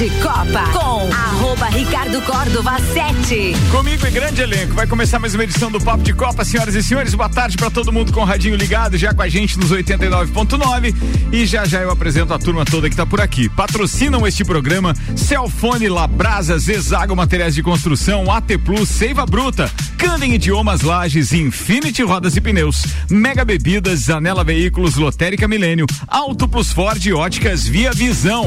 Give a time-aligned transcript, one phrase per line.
[0.00, 3.52] de Copa com arroba Ricardo Córdova 7.
[3.70, 4.72] Comigo e grande elenco.
[4.72, 7.14] Vai começar mais uma edição do Papo de Copa, senhoras e senhores.
[7.14, 10.94] Boa tarde para todo mundo com o radinho ligado, já com a gente nos 89.9.
[11.30, 13.46] E já já eu apresento a turma toda que tá por aqui.
[13.50, 20.80] Patrocinam este programa Celfone, Labrasa, Zezago Materiais de Construção, AT Plus, Seiva Bruta, Candem Idiomas
[20.80, 27.66] Lages, Infinity Rodas e Pneus, Mega Bebidas, Zanela Veículos, Lotérica Milênio, Auto Plus Ford Óticas
[27.66, 28.46] Via Visão.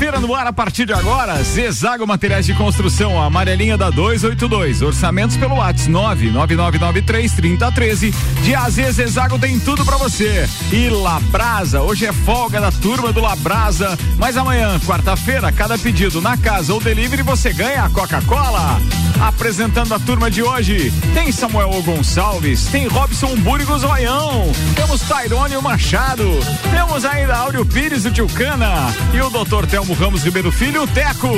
[0.00, 1.42] Terça-feira no ar a partir de agora.
[1.42, 4.80] Zezago Materiais de Construção, a amarelinha da 282.
[4.80, 8.14] Orçamentos pelo WhatsApp 99993 3013.
[8.42, 10.48] De AZ Zezago tem tudo para você.
[10.72, 16.34] E Labrasa, hoje é folga da turma do Labrasa, mas amanhã, quarta-feira, cada pedido na
[16.34, 18.80] casa ou delivery você ganha a Coca-Cola.
[19.20, 26.40] Apresentando a turma de hoje, tem Samuel Gonçalves, tem Robson Burgos Oião, temos Tairone Machado,
[26.74, 28.70] temos ainda Áureo Pires do Tilcana
[29.12, 31.28] e o doutor Telmo Ramos Ribeiro Filho, Teco.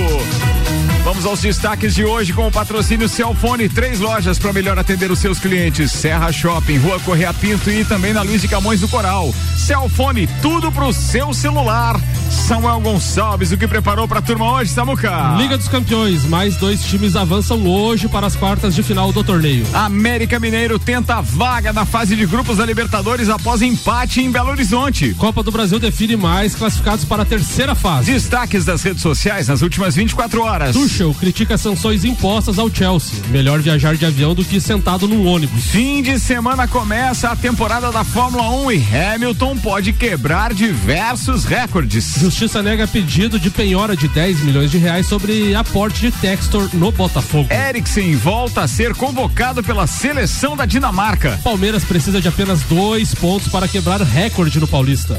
[1.05, 5.19] Vamos aos destaques de hoje com o patrocínio Celfone, três lojas para melhor atender os
[5.19, 5.91] seus clientes.
[5.91, 9.35] Serra Shopping, Rua Correia Pinto e também na Luiz de Camões do Coral.
[9.57, 12.01] Celfone, tudo pro seu celular.
[12.31, 15.35] Samuel Gonçalves, o que preparou para a turma hoje, Samuca?
[15.37, 19.67] Liga dos Campeões, mais dois times avançam hoje para as quartas de final do torneio.
[19.73, 25.15] América Mineiro tenta vaga na fase de grupos da Libertadores após empate em Belo Horizonte.
[25.15, 28.13] Copa do Brasil define mais classificados para a terceira fase.
[28.13, 30.75] Destaques das redes sociais nas últimas 24 horas.
[30.93, 33.19] Tuchel critica sanções impostas ao Chelsea.
[33.31, 35.65] Melhor viajar de avião do que sentado num ônibus.
[35.69, 42.17] Fim de semana começa a temporada da Fórmula 1 e Hamilton pode quebrar diversos recordes.
[42.19, 46.93] Justiça nega pedido de penhora de 10 milhões de reais sobre aporte de Textor no
[46.93, 47.49] Botafogo.
[47.51, 51.41] Eriksen volta a ser convocado pela seleção da Dinamarca.
[51.43, 55.19] Palmeiras precisa de apenas dois pontos para quebrar recorde no Paulista.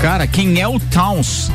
[0.00, 1.50] Cara, quem é o Towns?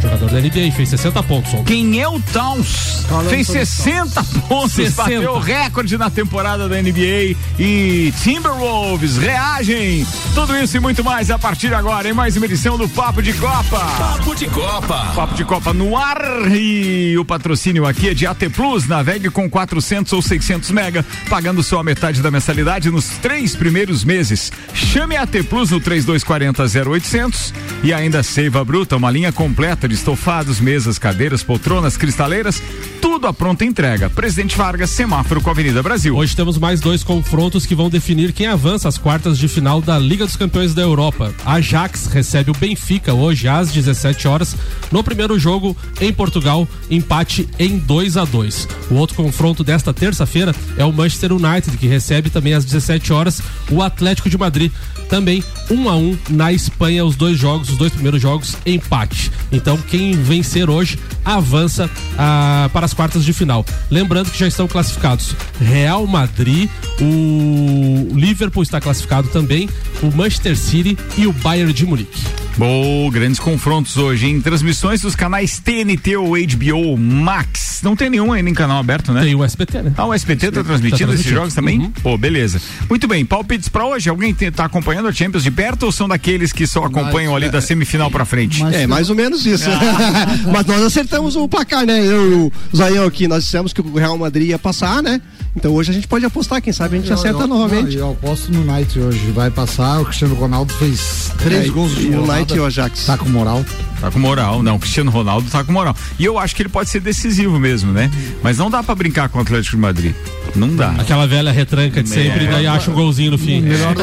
[0.00, 1.64] Jogador da NBA, fez 60 pontos ontem.
[1.64, 3.04] Quem é o Towns?
[3.28, 5.02] Fez 60 pontos, 60.
[5.02, 10.06] bateu o recorde na temporada da NBA e Timberwolves reagem.
[10.34, 13.22] Tudo isso e muito mais a partir de agora em mais uma edição do Papo
[13.22, 13.78] de Copa.
[13.98, 15.12] Papo de Copa.
[15.14, 18.88] Papo de Copa no ar e o patrocínio aqui é de AT Plus.
[18.88, 24.02] Navegue com 400 ou 600 mega, pagando só a metade da mensalidade nos três primeiros
[24.02, 24.50] meses.
[24.72, 27.52] Chame a AT Plus no 3240 0800
[27.82, 32.62] e ainda Seiva Bruta, uma linha completa estofados, mesas, cadeiras, poltronas, cristaleiras,
[33.00, 34.10] tudo à pronta entrega.
[34.10, 36.16] Presidente Vargas, semáforo com a Avenida Brasil.
[36.16, 39.98] Hoje temos mais dois confrontos que vão definir quem avança às quartas de final da
[39.98, 41.34] Liga dos Campeões da Europa.
[41.44, 44.56] A Ajax recebe o Benfica hoje às 17 horas.
[44.90, 48.68] No primeiro jogo em Portugal, empate em 2 a 2.
[48.90, 53.42] O outro confronto desta terça-feira é o Manchester United que recebe também às 17 horas
[53.70, 54.72] o Atlético de Madrid.
[55.10, 58.56] Também 1 um a 1 um na Espanha os dois jogos, os dois primeiros jogos
[58.64, 59.30] empate.
[59.52, 63.66] Então quem vencer hoje avança ah, para as quartas de final.
[63.90, 69.68] Lembrando que já estão classificados Real Madrid, o Liverpool está classificado também,
[70.02, 72.20] o Manchester City e o Bayern de Munique.
[72.60, 77.80] Bom, grandes confrontos hoje em transmissões dos canais TNT ou HBO Max.
[77.82, 79.22] Não tem nenhum ainda em canal aberto, né?
[79.22, 79.94] Tem o SBT, né?
[79.96, 81.78] Ah, o SBT está transmitindo tá esses jogos também?
[81.78, 81.90] Uhum.
[82.02, 82.60] Pô, beleza.
[82.86, 84.10] Muito bem, palpites para hoje.
[84.10, 87.46] Alguém está acompanhando a Champions de perto ou são daqueles que só acompanham Mas, ali
[87.46, 88.62] é, da semifinal para frente?
[88.74, 89.70] é, mais ou menos isso.
[89.70, 90.26] Ah.
[90.52, 91.98] Mas nós acertamos o placar, né?
[92.06, 95.18] Eu e o Zaião aqui, nós dissemos que o Real Madrid ia passar, né?
[95.56, 97.96] Então hoje a gente pode apostar, quem sabe a gente eu, acerta eu, novamente.
[97.96, 100.00] Não, eu aposto no Knight hoje, vai passar.
[100.00, 103.06] O Cristiano Ronaldo fez três é, gols de Knight e o Ajax.
[103.06, 103.64] Tá com moral.
[104.00, 104.76] Tá com moral, não.
[104.76, 105.94] O Cristiano Ronaldo tá com moral.
[106.18, 108.10] E eu acho que ele pode ser decisivo mesmo, né?
[108.42, 110.14] Mas não dá para brincar com o Atlético de Madrid.
[110.56, 110.90] Não dá.
[110.98, 112.50] Aquela velha retranca de sempre, é.
[112.50, 113.60] daí acha um golzinho no fim.
[113.60, 113.94] Melhor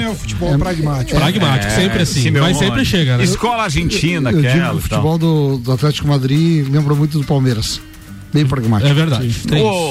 [0.00, 1.18] é o futebol é, pragmático.
[1.18, 2.30] Pragmático, é, sempre assim.
[2.30, 3.24] Mas sempre chega, né?
[3.24, 4.74] Escola argentina, eu, eu aquela.
[4.74, 7.80] o futebol do, do Atlético Madrid lembra muito do Palmeiras.
[8.32, 8.90] Bem pragmático.
[8.90, 9.26] É verdade.
[9.28, 9.46] Isso.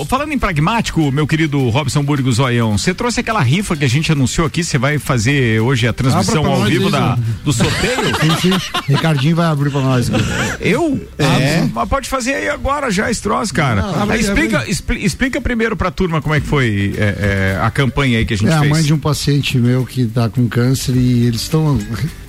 [0.07, 4.11] falando em pragmático, meu querido Robson Burgo Zoião, você trouxe aquela rifa que a gente
[4.11, 8.05] anunciou aqui, você vai fazer hoje a transmissão ao vivo da, do sorteio?
[8.41, 8.71] Sim, sim.
[8.87, 10.09] Ricardinho vai abrir pra nós.
[10.09, 10.23] cara.
[10.59, 10.99] Eu?
[11.17, 11.59] É.
[11.63, 13.81] Ah, mas pode fazer aí agora já esse troço, cara.
[13.81, 17.59] Não, Aí abre, explica, expli- explica primeiro pra turma como é que foi é, é,
[17.61, 18.71] a campanha aí que a gente É a fez.
[18.71, 21.79] mãe de um paciente meu que tá com câncer e eles estão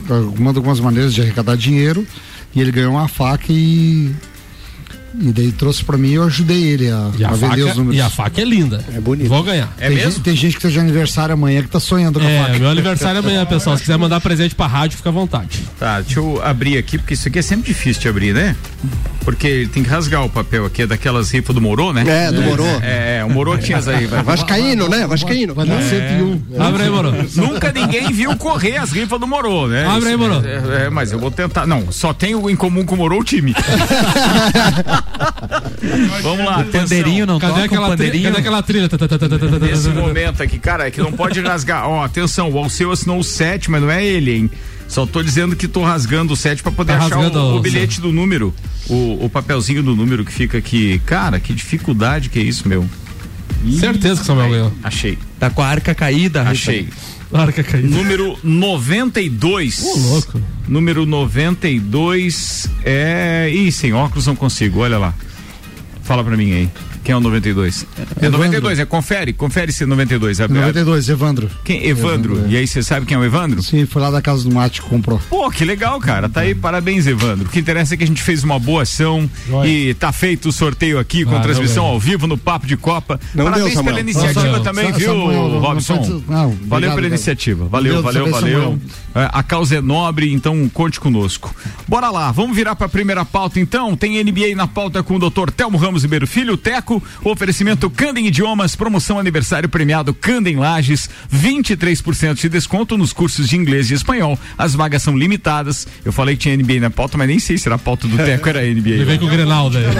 [0.08, 2.06] arrumando algumas maneiras de arrecadar dinheiro
[2.54, 4.10] e ele ganhou uma faca e
[5.20, 7.96] e daí trouxe pra mim e eu ajudei ele a, a, a vender os números.
[7.96, 8.84] e a faca é linda.
[8.94, 9.28] É bonito.
[9.28, 9.72] Vou ganhar.
[9.78, 10.10] É tem, mesmo?
[10.12, 12.58] Gente, tem gente que tá de aniversário amanhã que tá sonhando com a É, faca.
[12.58, 13.76] meu aniversário é amanhã, pessoal.
[13.76, 15.60] Se quiser mandar presente pra rádio, fica à vontade.
[15.78, 18.54] Tá, deixa eu abrir aqui, porque isso aqui é sempre difícil de abrir, né?
[19.24, 22.04] Porque tem que rasgar o papel aqui, é daquelas rifas do Morô, né?
[22.06, 22.64] É, do Morô.
[22.80, 24.06] É, é, o Morô tinha as aí.
[24.06, 25.04] vai- Vascaíno, né?
[25.06, 25.52] Vascaíno.
[25.54, 26.40] Vai dar 101.
[26.62, 27.12] Abre aí, moro.
[27.34, 29.84] Nunca ninguém viu correr as rifas do Morô, né?
[29.84, 30.36] Abre aí, Morô.
[30.44, 31.66] É, é, mas eu vou tentar.
[31.66, 33.52] Não, só tenho em comum com o Morô o time.
[36.22, 36.64] Vamos lá.
[36.64, 38.24] Pandeirinho não Cadê toca aquela, pandeirinho?
[38.30, 38.88] cadê aquela trilha?
[39.60, 41.88] Nesse momento aqui, cara, é que não pode rasgar.
[41.88, 44.50] Ó, atenção, o Alceu assinou o 7, mas não é ele, hein?
[44.88, 48.00] Só tô dizendo que tô rasgando o 7 pra poder Tá achar o, o bilhete
[48.00, 48.54] do número.
[48.88, 51.00] O, o papelzinho do número que fica aqui.
[51.04, 52.88] Cara, que dificuldade que é isso, meu.
[53.80, 54.72] Certeza que Samuel ganhou.
[54.82, 56.54] Achei, Tá com a arca caída, Rita.
[57.42, 57.88] Arca caída.
[57.88, 59.82] Número 92.
[59.82, 60.42] Ô, louco.
[60.68, 63.50] Número 92 é.
[63.52, 65.14] Ih, sem óculos não consigo, olha lá.
[66.02, 66.70] Fala pra mim aí.
[67.06, 67.86] Quem é o 92?
[67.96, 68.30] É Evandro.
[68.32, 70.40] 92, é confere, confere se é 92.
[70.40, 71.48] É, 92, Evandro.
[71.64, 71.86] Quem?
[71.86, 72.32] Evandro.
[72.34, 72.54] Evandro, é.
[72.54, 73.62] E aí você sabe quem é o Evandro?
[73.62, 75.20] Sim, foi lá da casa do Mate que comprou.
[75.30, 76.28] Pô, que legal, cara.
[76.28, 77.46] Tá aí, parabéns, Evandro.
[77.46, 79.68] O que interessa é que a gente fez uma boa ação Joia.
[79.68, 82.76] e tá feito o sorteio aqui com Ah, transmissão não, ao vivo no Papo de
[82.76, 83.20] Copa.
[83.32, 85.94] Não parabéns deu, pela iniciativa Não, também, Sa- viu, Samuel, não Robson?
[85.94, 87.06] não, valeu obrigado, pela cara.
[87.06, 87.68] iniciativa.
[87.68, 88.78] Valeu, valeu, valeu.
[89.14, 91.54] É, A causa é nobre, então conte conosco.
[91.86, 93.94] Bora lá, vamos virar pra primeira pauta então.
[93.96, 95.50] Tem NBA na pauta com o Dr.
[95.56, 102.48] Telmo Ramos Ribeiro Filho, Teco, oferecimento Candem Idiomas, promoção aniversário premiado Candem Lages, 23% de
[102.48, 104.38] desconto nos cursos de inglês e espanhol.
[104.58, 105.86] As vagas são limitadas.
[106.04, 108.16] Eu falei que tinha NBA na pauta, mas nem sei se era a pauta do
[108.16, 108.90] Teco, era NBA.
[108.90, 109.84] Ele vem com o Grenaldo aí.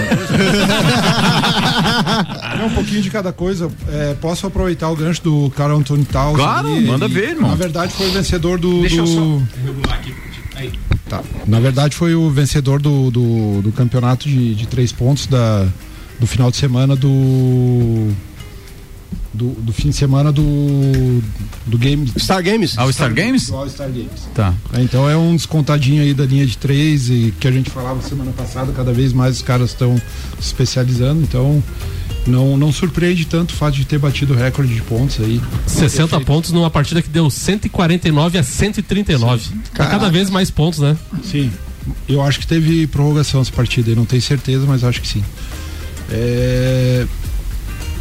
[2.59, 3.71] É um pouquinho de cada coisa.
[3.89, 6.37] É, posso aproveitar o gancho do Carl Anthony Towns?
[6.37, 6.87] Claro, ali?
[6.87, 7.51] manda Ele, ver, irmão.
[7.51, 8.81] Na verdade, foi o vencedor do.
[8.81, 9.43] Deixa eu do- só-
[11.09, 11.23] Tá.
[11.47, 15.65] Na verdade, foi o vencedor do, do, do campeonato de, de três pontos da,
[16.19, 18.11] do final de semana do.
[19.33, 20.43] Do, do fim de semana do.
[21.67, 22.11] Do game.
[22.19, 22.79] Star Games?
[22.79, 23.49] All Star Games?
[23.49, 24.29] Do All-Star Games.
[24.35, 24.55] Tá.
[24.73, 28.01] É, Então é um descontadinho aí da linha de três e que a gente falava
[28.01, 29.97] semana passada, cada vez mais os caras estão
[30.41, 31.63] se especializando, então
[32.27, 35.41] não, não surpreende tanto o fato de ter batido o recorde de pontos aí.
[35.67, 39.51] 60 pontos numa partida que deu 149 a 139.
[39.75, 40.97] Tá cada vez mais pontos, né?
[41.23, 41.51] Sim.
[42.09, 45.23] Eu acho que teve prorrogação essa partida, eu não tenho certeza, mas acho que sim.
[46.11, 47.07] É,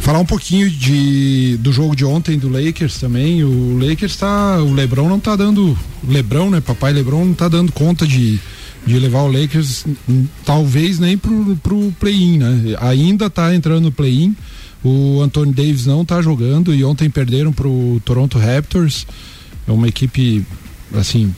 [0.06, 3.42] Falar um pouquinho de, do jogo de ontem do Lakers também.
[3.42, 4.62] O Lakers tá.
[4.62, 5.76] O Lebron não tá dando.
[6.06, 6.60] Lebron, né?
[6.60, 8.38] Papai Lebron não tá dando conta de,
[8.86, 9.84] de levar o Lakers,
[10.44, 12.76] talvez nem pro, pro play-in, né?
[12.82, 14.36] Ainda tá entrando no play-in.
[14.84, 19.08] O Anthony Davis não tá jogando e ontem perderam pro Toronto Raptors.
[19.66, 20.46] É uma equipe,
[20.94, 21.34] assim,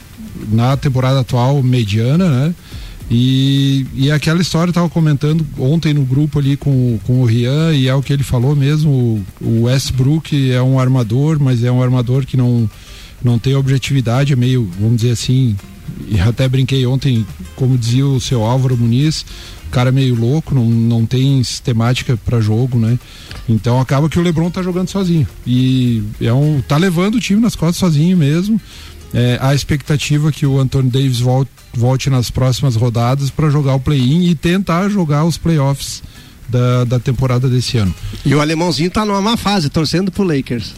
[0.53, 2.55] na temporada atual mediana, né?
[3.11, 7.73] E, e aquela história eu tava comentando ontem no grupo ali com, com o Rian
[7.73, 11.73] e é o que ele falou mesmo, o, o Westbrook é um armador, mas é
[11.73, 12.69] um armador que não,
[13.23, 15.57] não tem objetividade, é meio, vamos dizer assim,
[16.07, 17.27] e até brinquei ontem,
[17.57, 19.25] como dizia o seu Álvaro Muniz,
[19.71, 22.99] cara é meio louco, não, não tem sistemática para jogo, né?
[23.49, 25.27] Então acaba que o LeBron tá jogando sozinho.
[25.47, 28.61] E é um tá levando o time nas costas sozinho mesmo.
[29.13, 33.81] É, a expectativa que o Anthony Davis volte, volte nas próximas rodadas para jogar o
[33.81, 36.03] play-in e tentar jogar os playoffs
[36.49, 37.95] da, da temporada desse ano.
[38.25, 40.75] E o alemãozinho tá numa má fase, torcendo pro Lakers.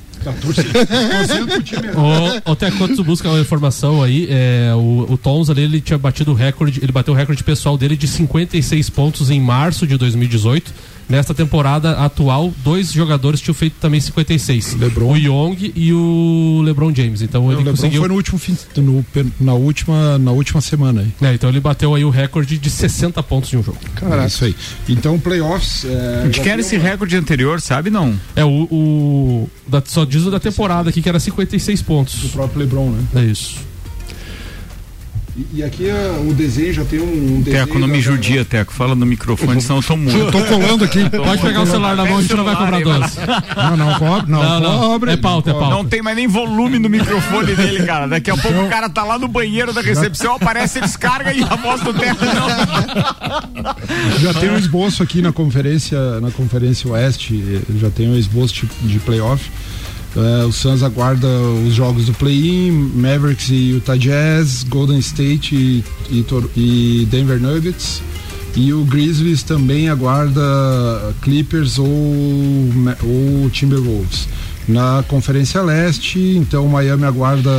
[2.45, 5.99] O, até quando tu busca uma informação aí, é, o, o Tons ali, ele tinha
[5.99, 9.97] batido o recorde, ele bateu o recorde pessoal dele de 56 pontos em março de
[9.97, 10.73] 2018.
[11.11, 14.75] Nesta temporada atual, dois jogadores tinham feito também 56.
[14.77, 15.13] LeBron.
[15.13, 17.21] O Young e o LeBron James.
[17.21, 18.01] Então o ele LeBron conseguiu.
[18.01, 19.05] foi no último fim, no,
[19.41, 21.29] na última na última semana aí.
[21.29, 23.79] É, então ele bateu aí o recorde de 60 pontos de um jogo.
[24.23, 24.55] É isso aí.
[24.89, 25.85] Então playoffs.
[25.85, 28.15] É, De que era esse recorde anterior, sabe não?
[28.37, 28.69] É, o.
[28.71, 32.25] o da- só diz o da temporada aqui que era 56 pontos.
[32.25, 33.03] o próprio LeBron, né?
[33.17, 33.57] É isso.
[35.53, 37.67] E, e aqui é, o desenho já tem um, um desenho.
[37.67, 38.73] Teco, não me judia, Teco.
[38.75, 40.33] Fala no microfone, senão eu tô Eu muito.
[40.33, 41.09] tô colando aqui.
[41.09, 43.19] Pode pegar o celular na mão, a gente não vai cobrar doce.
[43.57, 44.79] Não, não, cobre, não, Não, não.
[44.81, 45.13] cobre.
[45.13, 45.71] É pauta, é pauta.
[45.71, 48.07] Não tem mais nem volume no microfone dele, cara.
[48.07, 51.57] Daqui a pouco o cara tá lá no banheiro da recepção, aparece, descarga e a
[51.57, 54.19] voz do Teco não.
[54.19, 58.89] Já tem um esboço aqui na conferência, na conferência Oeste, já tem um esboço de,
[58.89, 59.51] de playoff.
[60.17, 61.29] Eh, o Suns aguarda
[61.67, 66.25] os jogos do play-in, Mavericks e Utah Jazz, Golden State e, e
[66.57, 68.03] e Denver Nuggets.
[68.57, 74.29] E o Grizzlies também aguarda Clippers ou, ou Timberwolves.
[74.67, 77.51] Na Conferência Leste, então Miami aguarda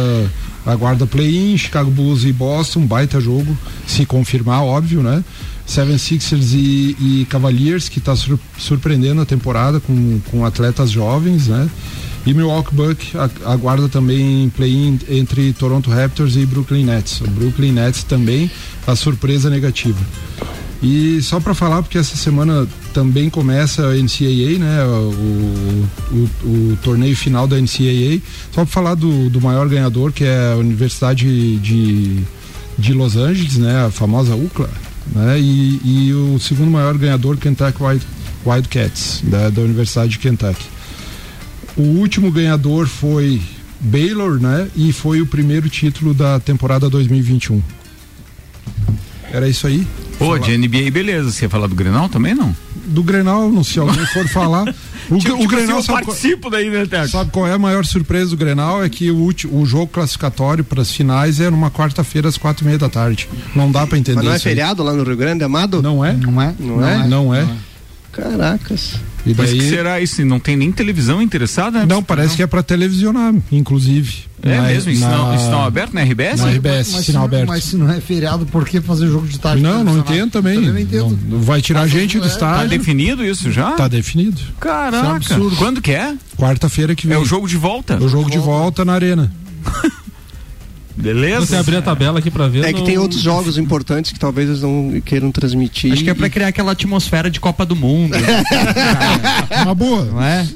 [0.66, 5.24] aguarda play-in, Chicago Bulls e Boston, baita jogo, se confirmar, óbvio, né?
[5.66, 8.14] Seven Sixers e, e Cavaliers, que está
[8.58, 11.70] surpreendendo a temporada com, com atletas jovens, né?
[12.26, 17.22] E Milwaukee Bucks a- aguarda também play-in entre Toronto Raptors e Brooklyn Nets.
[17.22, 18.50] O Brooklyn Nets também
[18.86, 19.98] a surpresa negativa.
[20.84, 24.84] E só para falar, porque essa semana também começa a NCAA, né?
[24.84, 26.30] O, o,
[26.74, 28.20] o torneio final da NCAA.
[28.52, 32.20] Só para falar do, do maior ganhador, que é a Universidade de,
[32.80, 33.86] de Los Angeles, né?
[33.86, 34.70] A famosa UCLA,
[35.16, 35.40] né?
[35.40, 38.04] E, e o segundo maior ganhador, Kentucky Wild,
[38.44, 40.66] Wildcats, da, da Universidade de Kentucky.
[41.78, 43.42] O último ganhador foi
[43.80, 44.68] Baylor, né?
[44.76, 47.62] E foi o primeiro título da temporada 2021.
[49.32, 49.88] Era isso aí.
[50.20, 51.32] Pô, de NBA, beleza.
[51.32, 52.56] Você ia falar do Grenal também, não?
[52.84, 54.66] do Grenal, não se alguém for falar.
[55.10, 57.10] O, Tipo, o tipo Grenal assim, eu sabe, qual- participo daí, né, Teco?
[57.10, 58.82] sabe qual é a maior surpresa do Grenal?
[58.82, 62.64] É que o, ulti- o jogo classificatório para as finais é numa quarta-feira às quatro
[62.64, 63.28] e meia da tarde.
[63.54, 64.54] Não dá para entender Mas não é isso aí.
[64.54, 65.82] feriado lá no Rio Grande, Amado?
[65.82, 66.14] Não é?
[66.14, 66.56] Não é?
[66.58, 67.08] Não é?
[67.08, 67.46] Não é.
[68.14, 68.94] Caracas.
[69.26, 70.26] E Mas que daí, será isso?
[70.26, 71.80] Não tem nem televisão interessada?
[71.80, 71.86] né?
[71.88, 74.24] não, parece que é para televisionar, inclusive.
[74.42, 74.92] É Na- mesmo?
[74.92, 76.42] Isso na- não, isso não é aberto na RBS?
[76.42, 77.48] Na RBS, Mas, sinal se, aberto.
[77.48, 79.62] mas se não é feriado, por que fazer jogo de tarde?
[79.62, 80.56] Não, não entendo também.
[80.56, 81.20] Também não entendo.
[81.30, 82.70] Não- vai tirar gente do é, Tá estádio.
[82.70, 83.74] definido isso já?
[83.74, 84.42] Tá definido.
[84.60, 84.98] Caraca.
[84.98, 85.56] Isso é um absurdo.
[85.58, 86.16] Quando que é?
[86.36, 87.16] Quarta-feira que vem.
[87.16, 87.98] É o jogo de volta.
[88.04, 89.32] O jogo de volta na arena.
[90.96, 91.46] Beleza?
[91.46, 92.66] Você abrir a tabela aqui pra ver.
[92.66, 95.94] É que não- tem outros jogos importantes que talvez eles não queiram transmitir.
[95.94, 98.16] Acho que é pra criar aquela atmosfera de Copa do Mundo,
[99.64, 100.06] Uma boa.
[100.06, 100.48] não é?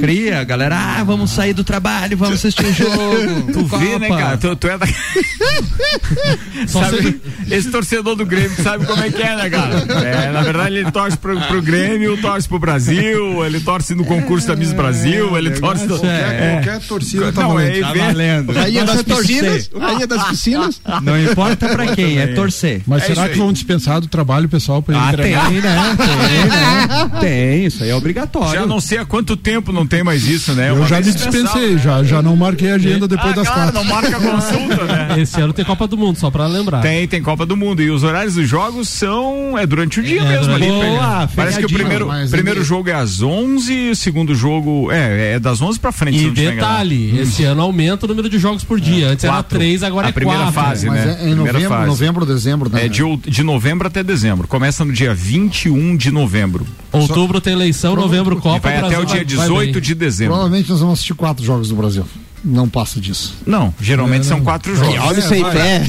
[0.00, 3.52] Cria, galera, ah, vamos sair do trabalho, vamos assistir o jogo.
[3.52, 4.36] Tu vê, né, cara?
[4.36, 4.86] Tu, tu é da...
[6.66, 7.20] Sabe,
[7.50, 9.76] Esse torcedor do Grêmio sabe como é que é, né, cara?
[10.06, 14.46] É, na verdade, ele torce pro, pro Grêmio, torce pro Brasil, ele torce no concurso
[14.48, 15.86] da Miss Brasil, ele torce.
[15.86, 15.98] No...
[15.98, 17.70] Qualquer, qualquer torcida tá Não, valendo.
[17.76, 18.06] é Tá evento.
[18.06, 18.52] valendo.
[18.52, 19.26] Rainha das Basta torcer.
[19.40, 19.69] piscinas?
[19.78, 20.80] Rainha das piscinas?
[21.02, 22.82] Não importa pra quem, é torcer.
[22.86, 23.38] Mas É será que aí.
[23.38, 25.50] vão dispensar do trabalho pessoal para Ah, ele tem, treinar?
[25.52, 25.96] né?
[25.96, 27.10] Tem, né?
[27.20, 28.60] Tem, isso aí é obrigatório.
[28.60, 30.70] Já não sei há quanto tempo não tem mais isso, né?
[30.70, 31.78] Eu Uma já me dispensei, né?
[31.78, 33.88] já, já não marquei a agenda depois Ah, das claro, quatro.
[33.88, 35.14] não marca consulta, né?
[35.20, 36.80] Esse ano tem Copa do Mundo, só pra lembrar.
[36.80, 37.82] Tem, tem Copa do Mundo.
[37.82, 39.56] E os horários dos jogos são.
[39.58, 40.66] É durante o dia É, mesmo ali.
[40.66, 44.90] Boa, Parece que o primeiro, mas primeiro jogo é às 11, o segundo jogo.
[44.90, 46.24] É, é das 11 pra frente.
[46.26, 49.08] E detalhe, esse ano aumenta o número de jogos por dia.
[49.08, 49.58] Antes era Quatro.
[49.60, 50.54] Três, agora A é primeira quatro.
[50.54, 51.10] fase, Mas né?
[51.10, 51.86] é em Primeira novembro, fase.
[51.86, 52.84] novembro, dezembro, né?
[52.86, 54.48] É de, de novembro até dezembro.
[54.48, 56.66] Começa no dia 21 de novembro.
[56.92, 58.60] Outubro tem eleição, novembro E Copa.
[58.68, 59.82] vai o até o dia vai- vai 18 bem.
[59.82, 60.34] de dezembro.
[60.34, 62.04] Provavelmente nós vamos assistir quatro jogos do Brasil.
[62.44, 63.36] Não passa disso.
[63.46, 64.98] Não, geralmente são quatro jogos.
[64.98, 65.82] Homem sem fé.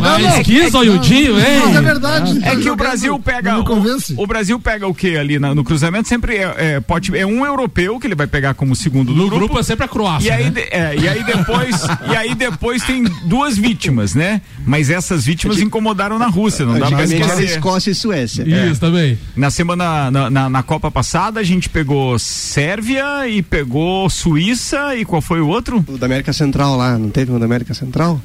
[0.00, 1.60] Mas que zoiudinho, hein?
[1.66, 2.40] Mas é verdade.
[2.44, 3.50] É que o Brasil pega.
[3.52, 4.14] Não me o, convence.
[4.16, 6.08] o Brasil pega o que ali na- no cruzamento?
[6.08, 9.26] Sempre é, é, pode, é um europeu que ele vai pegar como segundo do No
[9.28, 9.46] grupo.
[9.46, 10.28] grupo é sempre a Croácia.
[10.28, 10.62] E aí, né?
[10.70, 14.40] é, e aí depois, e aí depois tem duas vítimas, né?
[14.66, 17.44] Mas essas vítimas incomodaram na Rússia, não dá pra esquecer.
[17.44, 18.44] Escócia e Suécia.
[18.70, 19.18] Isso também.
[19.36, 25.04] Na semana, na, na, na Copa passada, a gente pegou Sérvia e pegou Suíça e
[25.04, 25.84] qual foi o outro?
[25.88, 28.20] O da América Central lá, não teve um da América Central?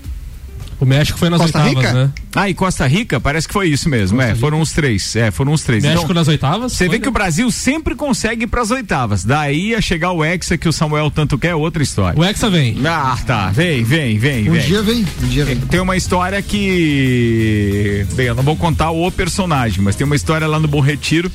[0.79, 1.93] O México foi nas Costa oitavas, Rica?
[1.93, 2.11] né?
[2.33, 4.19] Ah, e Costa Rica, parece que foi isso mesmo.
[4.19, 5.15] é, foram os três.
[5.15, 5.83] É, foram os três.
[5.83, 6.73] México Então, nas oitavas?
[6.73, 9.23] Você vê que o Brasil sempre consegue ir pras oitavas.
[9.23, 12.19] Daí a chegar o Hexa que o Samuel tanto quer, é outra história.
[12.19, 12.77] O Hexa vem.
[12.83, 13.51] Ah, tá.
[13.51, 14.61] Vem, vem, vem, Um vem.
[14.65, 15.57] dia vem, um dia vem.
[15.57, 18.05] Tem uma história que.
[18.13, 21.31] Bem, eu não vou contar o personagem, mas tem uma história lá no Bom Retiro.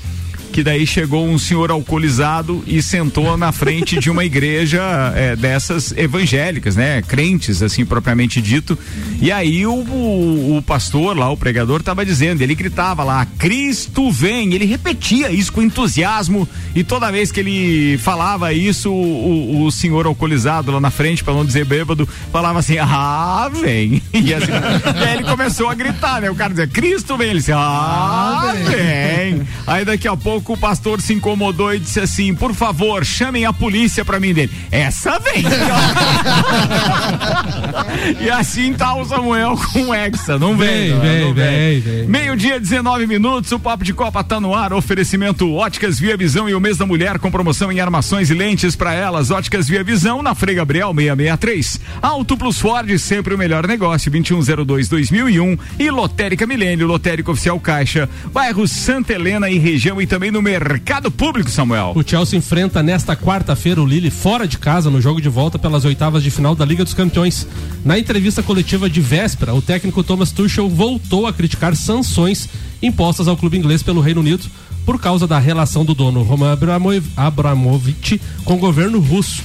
[0.57, 4.81] Que daí chegou um senhor alcoolizado e sentou na frente de uma igreja
[5.15, 7.03] é, dessas evangélicas, né?
[7.03, 8.79] Crentes, assim, propriamente dito.
[9.21, 14.11] E aí o, o, o pastor lá, o pregador, estava dizendo, ele gritava lá, Cristo
[14.11, 14.55] vem.
[14.55, 16.49] Ele repetia isso com entusiasmo.
[16.75, 21.35] E toda vez que ele falava isso, o, o, senhor alcoolizado lá na frente, para
[21.35, 24.01] não dizer bêbado, falava assim, ah, vem.
[24.17, 26.31] E, assim, e aí ele começou a gritar, né?
[26.31, 27.29] O cara dizia, Cristo vem.
[27.29, 29.47] Ele dizia, ah, vem.
[29.67, 33.45] Aí daqui a pouco pouco o pastor se incomodou e disse assim: por favor, chamem
[33.45, 34.53] a polícia pra mim dele.
[34.71, 35.43] Essa vem!
[38.21, 40.39] e assim tá o Samuel com o Hexa.
[40.39, 42.07] Não vem, Vem, não, vem, não vem, vem.
[42.07, 44.73] Meio-dia, 19 minutos, o Papo de Copa tá no ar.
[44.73, 48.77] Oferecimento Óticas Via Visão e o mês da mulher com promoção em armações e lentes
[48.77, 49.31] para elas.
[49.31, 51.81] Óticas Via Visão na Frei Gabriel 663.
[52.01, 55.59] Auto Plus Ford, sempre o melhor negócio, 2102-2001.
[55.79, 61.11] E Lotérica Milênio, Lotérica Oficial Caixa, bairro Santa Helena e região e também no Mercado
[61.11, 61.93] Público, Samuel.
[61.95, 65.85] O Chelsea enfrenta nesta quarta-feira o Lille fora de casa no jogo de volta pelas
[65.85, 67.47] oitavas de final da Liga dos Campeões.
[67.85, 72.49] Na entrevista coletiva de véspera, o técnico Thomas Tuchel voltou a criticar sanções
[72.83, 74.45] impostas ao clube inglês pelo Reino Unido
[74.85, 79.43] por causa da relação do dono Roman Abramo- Abramovich com o governo russo.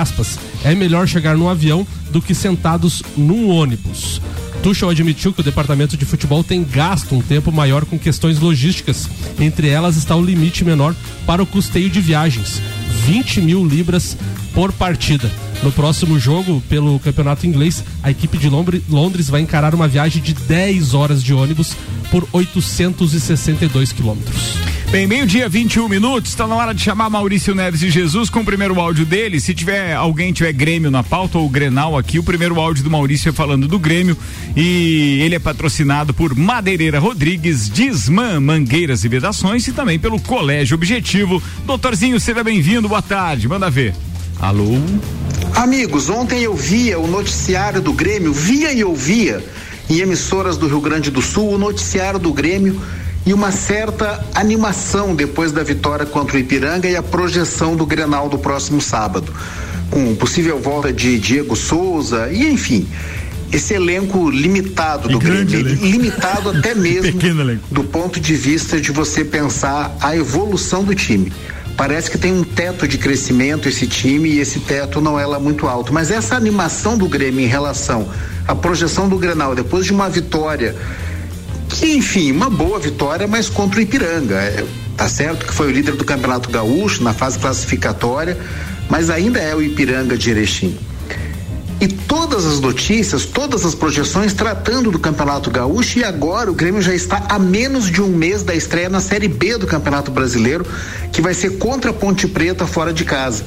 [0.00, 4.20] Aspas, é melhor chegar num avião do que sentados num ônibus.
[4.62, 9.08] Tuchel admitiu que o departamento de futebol tem gasto um tempo maior com questões logísticas.
[9.38, 10.94] Entre elas está o limite menor
[11.24, 12.60] para o custeio de viagens,
[13.06, 14.16] 20 mil libras
[14.54, 15.30] por partida.
[15.62, 20.34] No próximo jogo, pelo campeonato inglês, a equipe de Londres vai encarar uma viagem de
[20.34, 21.76] 10 horas de ônibus
[22.10, 24.56] por 862 quilômetros.
[24.90, 26.30] Bem, meio-dia, 21 minutos.
[26.30, 29.40] Está na hora de chamar Maurício Neves e Jesus com o primeiro áudio dele.
[29.40, 33.28] Se tiver alguém tiver Grêmio na pauta ou Grenal aqui, o primeiro áudio do Maurício
[33.28, 34.16] é falando do Grêmio.
[34.56, 40.76] E ele é patrocinado por Madeireira Rodrigues, Disman Mangueiras e Vedações e também pelo Colégio
[40.76, 41.42] Objetivo.
[41.66, 42.75] Doutorzinho, seja bem-vindo.
[42.82, 43.48] Boa tarde.
[43.48, 43.94] Manda ver.
[44.40, 44.78] Alô?
[45.54, 49.42] Amigos, ontem eu via o noticiário do Grêmio, via e ouvia
[49.88, 52.80] em emissoras do Rio Grande do Sul o noticiário do Grêmio
[53.24, 58.28] e uma certa animação depois da vitória contra o Ipiranga e a projeção do Grenal
[58.28, 59.32] do próximo sábado,
[59.90, 62.86] com possível volta de Diego Souza e enfim,
[63.50, 65.86] esse elenco limitado do grande Grêmio, elenco.
[65.86, 67.18] limitado até mesmo
[67.70, 71.32] do ponto de vista de você pensar a evolução do time.
[71.76, 75.38] Parece que tem um teto de crescimento esse time e esse teto não é lá
[75.38, 75.92] muito alto.
[75.92, 78.08] Mas essa animação do Grêmio em relação
[78.48, 80.74] à projeção do Grenal, depois de uma vitória,
[81.68, 84.36] que enfim, uma boa vitória, mas contra o Ipiranga.
[84.36, 84.64] É,
[84.96, 88.38] tá certo que foi o líder do Campeonato Gaúcho na fase classificatória,
[88.88, 90.78] mas ainda é o Ipiranga de Erechim.
[91.78, 96.80] E todas as notícias, todas as projeções tratando do Campeonato Gaúcho e agora o Grêmio
[96.80, 100.66] já está a menos de um mês da estreia na Série B do Campeonato Brasileiro,
[101.12, 103.44] que vai ser contra a Ponte Preta fora de casa.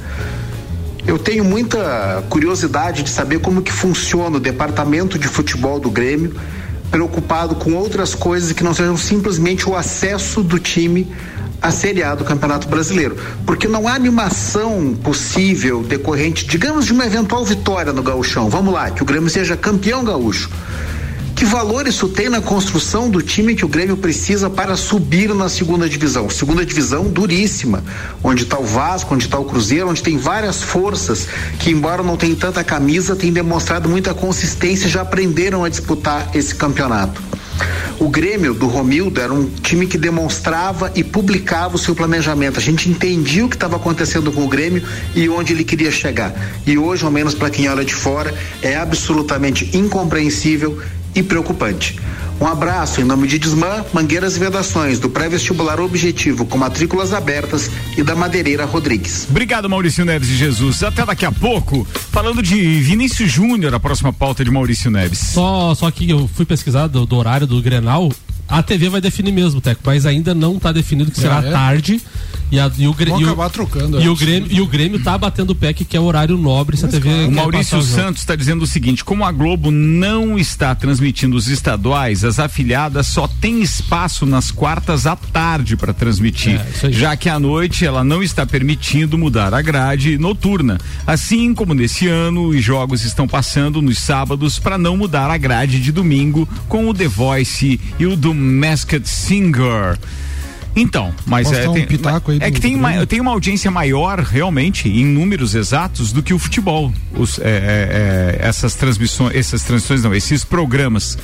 [1.08, 6.36] Eu tenho muita curiosidade de saber como que funciona o departamento de futebol do Grêmio,
[6.92, 11.08] preocupado com outras coisas que não sejam simplesmente o acesso do time
[11.62, 13.18] à Série A do Campeonato Brasileiro.
[13.46, 18.50] Porque não há animação possível decorrente, digamos, de uma eventual vitória no Gauchão.
[18.50, 20.50] Vamos lá, que o Grêmio seja campeão gaúcho.
[21.40, 25.48] Que valor isso tem na construção do time que o Grêmio precisa para subir na
[25.48, 26.30] segunda divisão?
[26.30, 27.82] Segunda divisão duríssima,
[28.22, 32.18] onde está o Vasco, onde está o Cruzeiro, onde tem várias forças que, embora não
[32.18, 37.22] tenham tanta camisa, têm demonstrado muita consistência e já aprenderam a disputar esse campeonato.
[38.00, 42.58] O Grêmio do Romildo era um time que demonstrava e publicava o seu planejamento.
[42.58, 44.84] A gente entendia o que estava acontecendo com o Grêmio
[45.16, 46.34] e onde ele queria chegar.
[46.66, 50.82] E hoje, ao menos para quem olha de fora, é absolutamente incompreensível
[51.16, 52.00] e preocupante.
[52.42, 57.70] Um abraço em nome de Desmã, Mangueiras e Vedações, do pré-vestibular Objetivo, com matrículas abertas
[57.98, 59.28] e da Madeireira Rodrigues.
[59.30, 60.82] Obrigado, Maurício Neves e Jesus.
[60.82, 65.20] Até daqui a pouco, falando de Vinícius Júnior, a próxima pauta de Maurício Neves.
[65.20, 68.10] Só, só que eu fui pesquisar do, do horário do Grenal.
[68.50, 71.52] A TV vai definir mesmo, Teco, mas ainda não está definido que será é?
[71.52, 72.02] tarde.
[72.52, 74.60] E, a, e o, Grê- Vão e o- acabar trocando, E é o, Grêmio, e
[74.60, 77.08] o Grêmio tá batendo o pé que quer horário nobre se a TV.
[77.08, 78.02] O quer Maurício passar o jogo.
[78.02, 83.06] Santos está dizendo o seguinte: como a Globo não está transmitindo os estaduais, as afiliadas
[83.06, 88.04] só têm espaço nas quartas à tarde para transmitir, É, já que à noite ela
[88.04, 90.80] não está permitindo mudar a grade noturna.
[91.06, 95.80] Assim como nesse ano, os jogos estão passando nos sábados para não mudar a grade
[95.80, 99.98] de domingo com o The Voice e o do Masked Singer.
[100.76, 103.08] Então, mas Posso é, um tem, pitaco aí é do- que tem, do ma- Grêmio?
[103.08, 106.94] tem uma audiência maior realmente em números exatos do que o futebol.
[107.14, 111.18] Os, é, é, é, essas transmissões, essas transmissões não, esses programas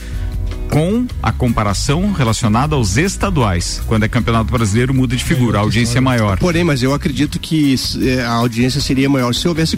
[0.70, 3.82] com a comparação relacionada aos estaduais.
[3.86, 6.38] Quando é campeonato brasileiro muda de figura, a audiência é maior.
[6.40, 9.78] Porém, mas eu acredito que eh, a audiência seria maior se houvesse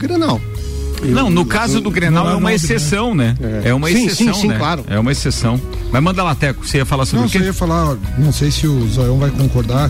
[1.03, 3.35] Não, no caso do Grenal não é é uma exceção, né?
[3.63, 4.57] É, uma Sim, exceção, sim, sim, né?
[4.57, 4.83] claro.
[4.87, 5.59] É uma exceção.
[5.91, 7.39] Mas manda lá, Teco, você ia falar sobre Não, o quê?
[7.39, 9.89] só ia falar, não sei se o Zoião vai concordar.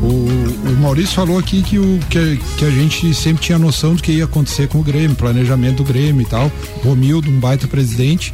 [0.00, 4.02] O, o Maurício falou aqui que, o, que, que a gente sempre tinha noção do
[4.02, 6.50] que ia acontecer com o Grêmio, planejamento do Grêmio e tal.
[6.84, 8.32] Romildo, um baita presidente.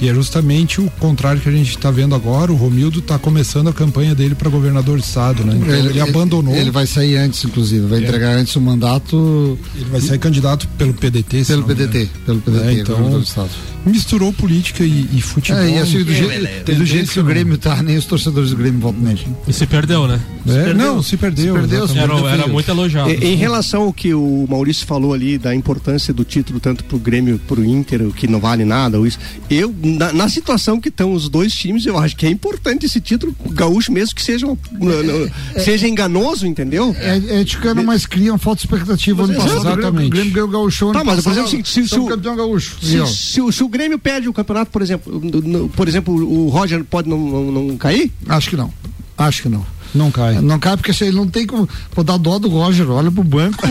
[0.00, 2.50] E é justamente o contrário que a gente está vendo agora.
[2.50, 5.54] O Romildo está começando a campanha dele para governador de estado, né?
[5.60, 6.54] Então ele, abandonou.
[6.54, 8.02] Ele vai sair antes, inclusive, vai É.
[8.04, 11.44] entregar antes o mandato Ele vai sair candidato pelo PDT.
[11.44, 11.64] se pelo.
[11.64, 13.50] PDT, pelo PDT, É, então, governador do estado.
[13.84, 15.60] misturou política e, e futebol.
[15.62, 18.06] É, e assim, do, É, jeito, e do jeito que o Grêmio tá, nem os
[18.06, 19.26] torcedores do Grêmio votam nele.
[19.46, 20.18] E se perdeu, né?
[20.48, 21.54] É, não, se perdeu.
[21.54, 22.12] Se perdeu, se exatamente.
[22.18, 23.10] Era, perdeu era muito elogiado.
[23.10, 26.98] Em, em relação ao que o Maurício falou ali da importância do título tanto pro
[26.98, 29.18] Grêmio pro Inter, o que não vale nada, ou isso.
[29.48, 33.00] Eu, na, na situação que estão os dois times, eu acho que é importante esse
[33.00, 36.94] título gaúcho, mesmo que seja, no- no- seja enganoso, entendeu?
[36.98, 39.60] É, é ticano, mas cria uma falta de expectativa ano Exato, passado.
[39.60, 40.06] O Grêmio- exatamente.
[40.06, 42.76] O Grêmio ganhou o gaúcho Tá, mas, por exemplo, se- se- se o- campeão gaúcho.
[42.82, 42.96] Se,
[43.38, 46.48] E, o- se o Grêmio perde o campeonato, por exemplo, no- no- por exemplo, o
[46.48, 48.10] Roger pode não, não, não cair?
[48.28, 48.72] Acho que não.
[49.16, 49.64] Acho que não.
[49.94, 50.34] Não cai.
[50.40, 51.68] Não cai porque assim, ele não tem como.
[51.94, 53.62] Pô, dá dó do Roger, olha pro banco.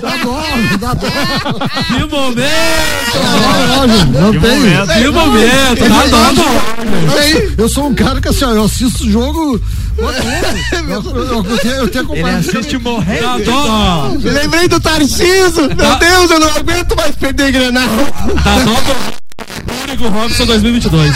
[0.00, 0.42] dá dó,
[0.80, 1.08] dá dó.
[1.86, 2.46] Que momento!
[3.14, 5.02] Dá, Roger, não tem.
[5.02, 5.88] Que momento!
[5.88, 6.50] Dá dó, dó.
[7.18, 9.60] Eu, eu sou um cara que assim, ó, eu assisto o jogo.
[9.98, 10.12] Eu,
[11.58, 12.50] tenho, tenho Ele acompanhado.
[12.50, 13.22] assiste morrendo.
[13.22, 14.12] Dá dó!
[14.22, 15.62] Lembrei do Tarciso!
[15.62, 17.88] Meu Deus, eu não aguento mais perder Granal!
[18.44, 19.21] Dá dó
[19.92, 21.12] Único Robson 2022.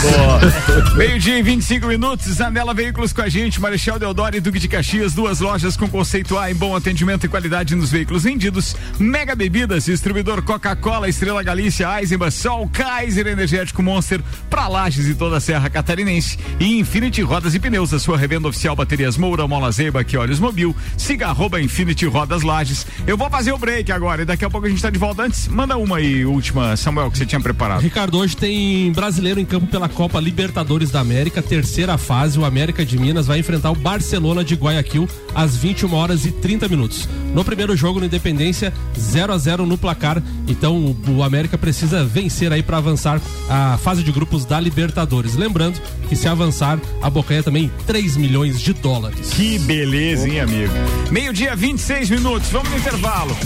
[0.96, 5.14] Meio-dia e 25 minutos, Zanela Veículos com a gente, Marechal Deodoro e Duque de Caxias,
[5.14, 8.76] duas lojas com conceito A em bom atendimento e qualidade nos veículos vendidos.
[8.98, 15.38] Mega Bebidas, distribuidor Coca-Cola, Estrela Galícia, Eisenbach, Sol, Kaiser Energético Monster, pra Lages e toda
[15.38, 16.38] a Serra Catarinense.
[16.60, 20.38] E Infinity Rodas e Pneus, a sua revenda oficial Baterias Moura, Mola Zeiba, que Olhos
[20.38, 20.76] Mobil.
[20.98, 22.86] Siga arroba Infinity Rodas Lages.
[23.06, 25.22] Eu vou fazer o break agora e daqui a pouco a gente tá de volta.
[25.22, 27.80] Antes, manda uma aí, última, Samuel, que você tinha preparado.
[27.80, 32.38] Ricardo, hoje tem brasileiro em campo pela Copa Libertadores da América, terceira fase.
[32.38, 36.68] O América de Minas vai enfrentar o Barcelona de Guayaquil às 21 horas e 30
[36.68, 37.08] minutos.
[37.34, 40.22] No primeiro jogo no Independência, 0 a 0 no placar.
[40.48, 45.34] Então o- América precisa vencer aí para avançar a fase de grupos da Libertadores.
[45.34, 49.30] Lembrando que se avançar, a Bocanha também 3 milhões de dólares.
[49.30, 50.72] Que beleza, hein, amigo?
[51.10, 52.48] Meio-dia, 26 minutos.
[52.50, 53.36] Vamos no intervalo.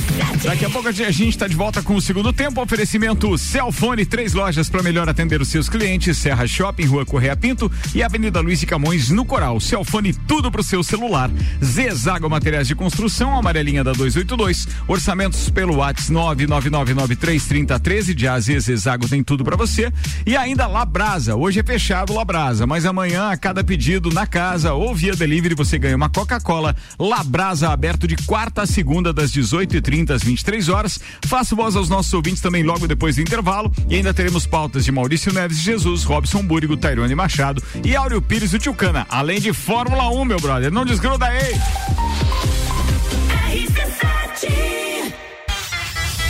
[0.42, 2.60] Daqui a pouco a gente está de volta com o segundo tempo.
[2.62, 7.70] Oferecimento Celfone, três lojas para melhor atender os seus clientes: Serra Shopping, Rua Correia Pinto
[7.94, 9.60] e Avenida Luiz de Camões, no Coral.
[9.60, 11.30] Celfone, tudo pro seu celular.
[11.62, 14.68] Zezago Materiais de Construção, amarelinha da 282.
[14.86, 16.00] Orçamentos pelo WhatsApp
[16.46, 18.14] 999933013.
[18.14, 19.92] De AZ Zezago tem tudo para você.
[20.24, 21.36] E ainda Labrasa.
[21.36, 25.78] Hoje é fechado Labrasa, mas amanhã, a cada pedido na casa ou via delivery, você
[25.78, 26.74] ganha uma Coca-Cola.
[26.98, 31.00] Labrasa aberto de quarta a segunda, das 18h30 às 23 horas.
[31.26, 33.72] Faço voz aos nossos ouvintes também logo depois do intervalo.
[33.88, 38.50] E ainda teremos pautas de Maurício Neves Jesus, Robson Búrigo, Tairone Machado e Áureo Pires
[38.50, 39.06] do Tchucana.
[39.08, 40.70] Além de Fórmula 1, meu brother.
[40.70, 41.54] Não desgruda aí!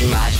[0.00, 0.39] Imagens,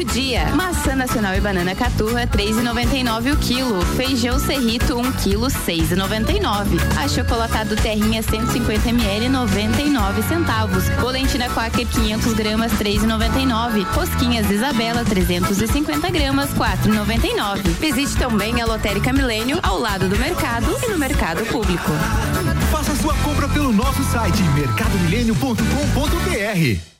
[0.00, 0.46] do dia.
[0.54, 3.82] Maçã nacional e banana caturra, 3,99 o quilo.
[3.96, 6.78] Feijão serrito, 1 quilo, 6,99.
[6.98, 10.88] Achocolatado terrinha, 150 ml, 99 centavos.
[11.00, 13.84] Polentina quaker, 500 gramas, 3,99.
[13.92, 17.60] Rosquinhas Isabela, 350 gramas, 4,99.
[17.78, 21.92] Visite também a Lotérica Milênio, ao lado do mercado e no mercado público.
[22.70, 26.99] Faça sua compra pelo nosso site mercadomilênio.com.br.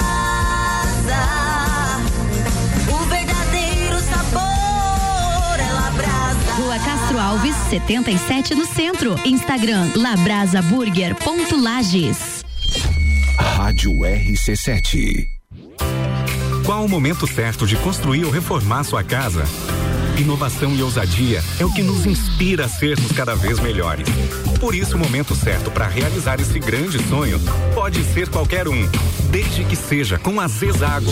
[6.71, 6.79] Rua.
[6.79, 9.19] Castro Alves, 77 no centro.
[9.25, 12.45] Instagram labrasaburger.lages.
[13.37, 15.25] Rádio RC7.
[16.65, 19.43] Qual o momento certo de construir ou reformar sua casa?
[20.17, 24.07] Inovação e ousadia é o que nos inspira a sermos cada vez melhores.
[24.59, 27.37] Por isso, o momento certo para realizar esse grande sonho
[27.73, 28.87] pode ser qualquer um,
[29.29, 31.11] desde que seja com a Zezago.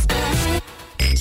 [0.09, 0.50] Yeah.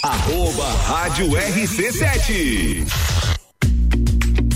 [0.00, 2.86] Arroba Rádio RC7.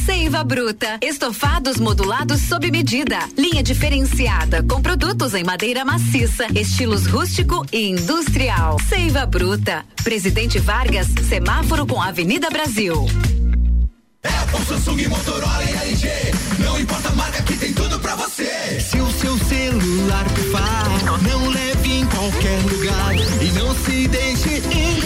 [0.05, 0.99] Seiva Bruta.
[1.03, 3.18] Estofados modulados sob medida.
[3.37, 8.79] Linha diferenciada com produtos em madeira maciça, estilos rústico e industrial.
[8.88, 9.85] Seiva Bruta.
[10.03, 13.07] Presidente Vargas, semáforo com Avenida Brasil.
[14.25, 16.09] Apple, Samsung, Motorola e LG.
[16.59, 18.81] Não importa a marca que tem tudo pra você.
[18.81, 20.88] Se o seu celular pifar,
[21.22, 25.06] não leve em qualquer lugar e não se deixe enganar.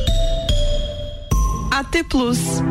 [1.81, 2.61] AT Plus.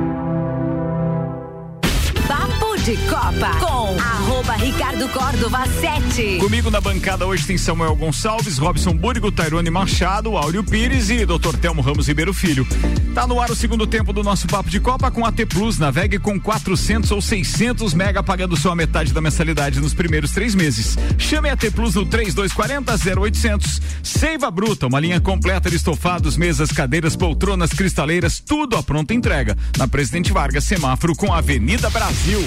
[2.84, 6.38] De Copa com arroba Ricardo Córdova 7.
[6.38, 11.58] Comigo na bancada hoje tem Samuel Gonçalves, Robson Búrigo, Tairone Machado, Áureo Pires e Dr.
[11.60, 12.66] Telmo Ramos Ribeiro Filho.
[13.14, 15.78] Tá no ar o segundo tempo do nosso Papo de Copa com a T Plus.
[15.78, 20.54] Navegue com 400 ou 600 mega pagando só a metade da mensalidade nos primeiros três
[20.54, 20.96] meses.
[21.18, 23.80] Chame a T Plus no 3240 0800.
[24.02, 29.56] Seiva Bruta, uma linha completa de estofados, mesas, cadeiras, poltronas, cristaleiras, tudo à pronta entrega.
[29.76, 32.40] Na Presidente Vargas, semáforo com a Avenida Brasil.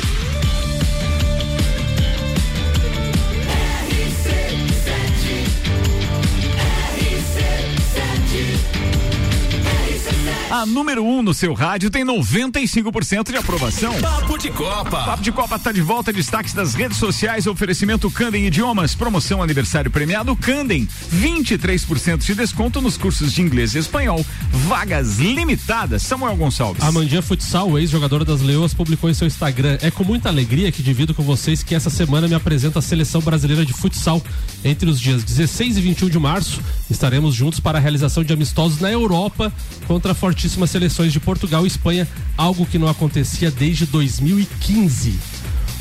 [10.54, 13.92] A número 1 um no seu rádio tem 95% de aprovação.
[14.00, 15.04] Papo de Copa.
[15.04, 16.13] Papo de Copa tá de volta.
[16.13, 17.48] Destaques das redes sociais.
[17.48, 18.94] Oferecimento Candem Idiomas.
[18.94, 20.88] Promoção aniversário premiado Candem.
[21.12, 24.24] 23% de desconto nos cursos de inglês e espanhol.
[24.52, 26.04] Vagas limitadas.
[26.04, 26.84] Samuel Gonçalves.
[26.84, 29.80] A Mandinha Futsal, ex-jogadora das Leoas, publicou em seu Instagram.
[29.82, 33.22] É com muita alegria que divido com vocês que essa semana me apresenta a seleção
[33.22, 34.22] brasileira de futsal.
[34.63, 36.62] Entre os dias 16 e 21 de março,
[36.92, 39.52] estaremos juntos para a realização de amistosos na Europa
[39.88, 45.33] contra a Forte fortíssimas seleções de Portugal e Espanha, algo que não acontecia desde 2015.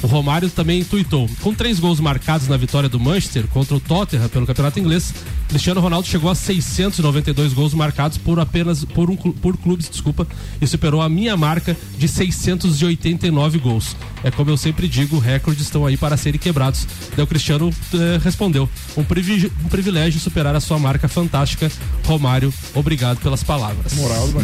[0.02, 1.30] O Romário também tuitou.
[1.40, 5.14] Com três gols marcados na vitória do Manchester contra o Tottenham pelo Campeonato Inglês,
[5.48, 10.26] Cristiano Ronaldo chegou a 692 gols marcados por apenas por um por clubes, desculpa,
[10.60, 13.96] e superou a minha marca de 689 gols.
[14.24, 16.86] É como eu sempre digo, recordes estão aí para serem quebrados.
[17.16, 21.70] Daí o Cristiano eh, respondeu: um, privi- um privilégio superar a sua marca fantástica.
[22.04, 23.92] Romário, obrigado pelas palavras.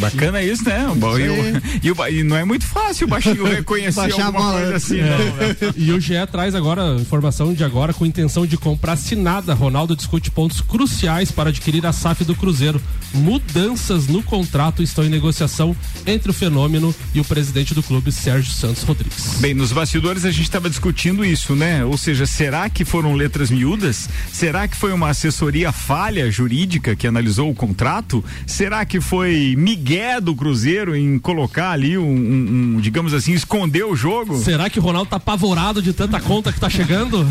[0.00, 0.88] Bacana isso, né?
[0.88, 4.32] O ba- E, o- e o e não é muito fácil o baixinho reconhecer alguma
[4.32, 4.76] bola, coisa né?
[4.76, 5.10] assim, É.
[5.10, 5.47] não, né?
[5.76, 9.54] E o GE traz agora informação de agora com intenção de compra assinada.
[9.54, 12.80] Ronaldo discute pontos cruciais para adquirir a SAF do Cruzeiro.
[13.14, 18.52] Mudanças no contrato estão em negociação entre o fenômeno e o presidente do clube, Sérgio
[18.52, 19.36] Santos Rodrigues.
[19.40, 21.84] Bem, nos bastidores a gente estava discutindo isso, né?
[21.84, 24.08] Ou seja, será que foram letras miúdas?
[24.32, 28.24] Será que foi uma assessoria falha jurídica que analisou o contrato?
[28.46, 33.84] Será que foi migué do Cruzeiro em colocar ali um, um- um, digamos assim, esconder
[33.84, 34.38] o jogo?
[34.38, 37.24] Será que o Ronaldo tá apavorado de tanta conta que tá chegando?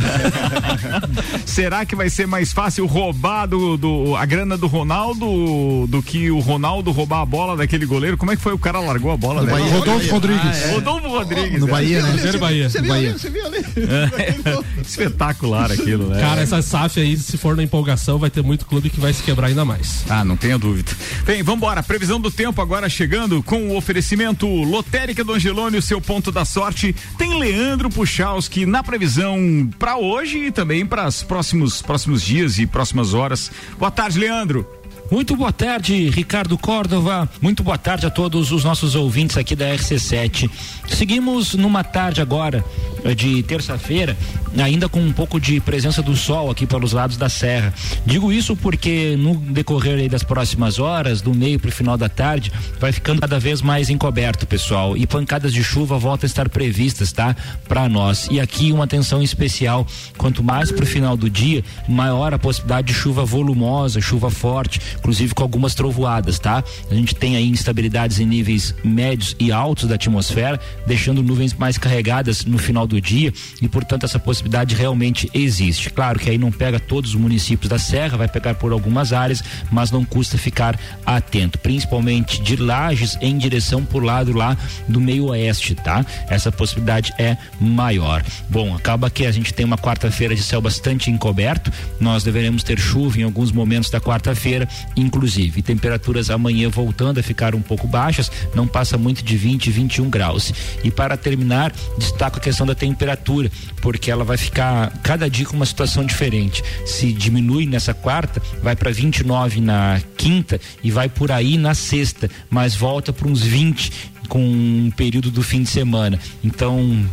[1.45, 6.31] Será que vai ser mais fácil roubar do, do- a grana do Ronaldo do que
[6.31, 8.17] o Ronaldo roubar a bola daquele goleiro?
[8.17, 8.53] Como é que foi?
[8.53, 9.53] O cara largou a bola, No né?
[9.53, 9.71] Bahia.
[9.73, 10.41] Rodolfo Rodrigues.
[10.45, 10.71] Ah, é.
[10.73, 11.59] Rodolfo Rodrigues.
[11.59, 11.71] No é.
[11.71, 12.31] Bahia, né?
[12.33, 12.69] E Bahia.
[12.69, 13.09] Você viu Bahia.
[13.09, 13.19] ali?
[13.19, 13.57] Você viu ali?
[13.57, 16.21] É, Espetacular aquilo, né?
[16.21, 19.21] Cara, essa SAF aí, se for na empolgação, vai ter muito clube que vai se
[19.21, 20.05] quebrar ainda mais.
[20.09, 20.91] Ah, não tenha dúvida.
[21.25, 21.83] Bem, vambora.
[21.83, 26.45] Previsão do tempo agora chegando com o oferecimento Lotérica do Angelone, o seu ponto da
[26.45, 26.95] sorte.
[27.17, 32.65] Tem Leandro Puchalski na previsão para hoje e também para os próximos, próximos dias e
[32.65, 33.51] próximas horas.
[33.77, 34.76] Boa tarde, Leandro.
[35.09, 37.29] Muito boa tarde, Ricardo Córdova.
[37.41, 40.49] Muito boa tarde a todos os nossos ouvintes aqui da RC7.
[40.89, 42.63] Seguimos numa tarde agora
[43.05, 44.17] eh, de terça-feira,
[44.61, 47.73] ainda com um pouco de presença do sol aqui pelos lados da serra.
[48.05, 52.51] Digo isso porque no decorrer das próximas horas, do meio para o final da tarde,
[52.77, 54.97] vai ficando cada vez mais encoberto, pessoal.
[54.97, 57.33] E pancadas de chuva voltam a estar previstas, tá?
[57.65, 58.27] Para nós.
[58.29, 62.87] E aqui uma atenção especial, quanto mais para o final do dia, maior a possibilidade
[62.87, 66.63] de chuva volumosa, chuva forte, inclusive com algumas trovoadas, tá?
[66.89, 71.77] A gente tem aí instabilidades em níveis médios e altos da atmosfera, deixando nuvens mais
[71.77, 75.89] carregadas no final do dia e, portanto, essa possibilidade realmente existe.
[75.89, 79.43] Claro que aí não pega todos os municípios da Serra, vai pegar por algumas áreas,
[79.71, 84.57] mas não custa ficar atento, principalmente de Lages em direção por lado lá
[84.87, 86.05] do meio oeste, tá?
[86.29, 88.23] Essa possibilidade é maior.
[88.49, 92.79] Bom, acaba que a gente tem uma quarta-feira de céu bastante encoberto, nós deveremos ter
[92.79, 95.61] chuva em alguns momentos da quarta-feira, inclusive.
[95.61, 100.53] Temperaturas amanhã voltando a ficar um pouco baixas, não passa muito de 20, 21 graus.
[100.83, 105.55] E para terminar, destaco a questão da temperatura, porque ela vai ficar cada dia com
[105.55, 106.63] uma situação diferente.
[106.85, 112.29] Se diminui nessa quarta, vai para 29 na quinta e vai por aí na sexta,
[112.49, 113.91] mas volta para uns 20
[114.27, 116.19] com um período do fim de semana.
[116.43, 117.05] Então,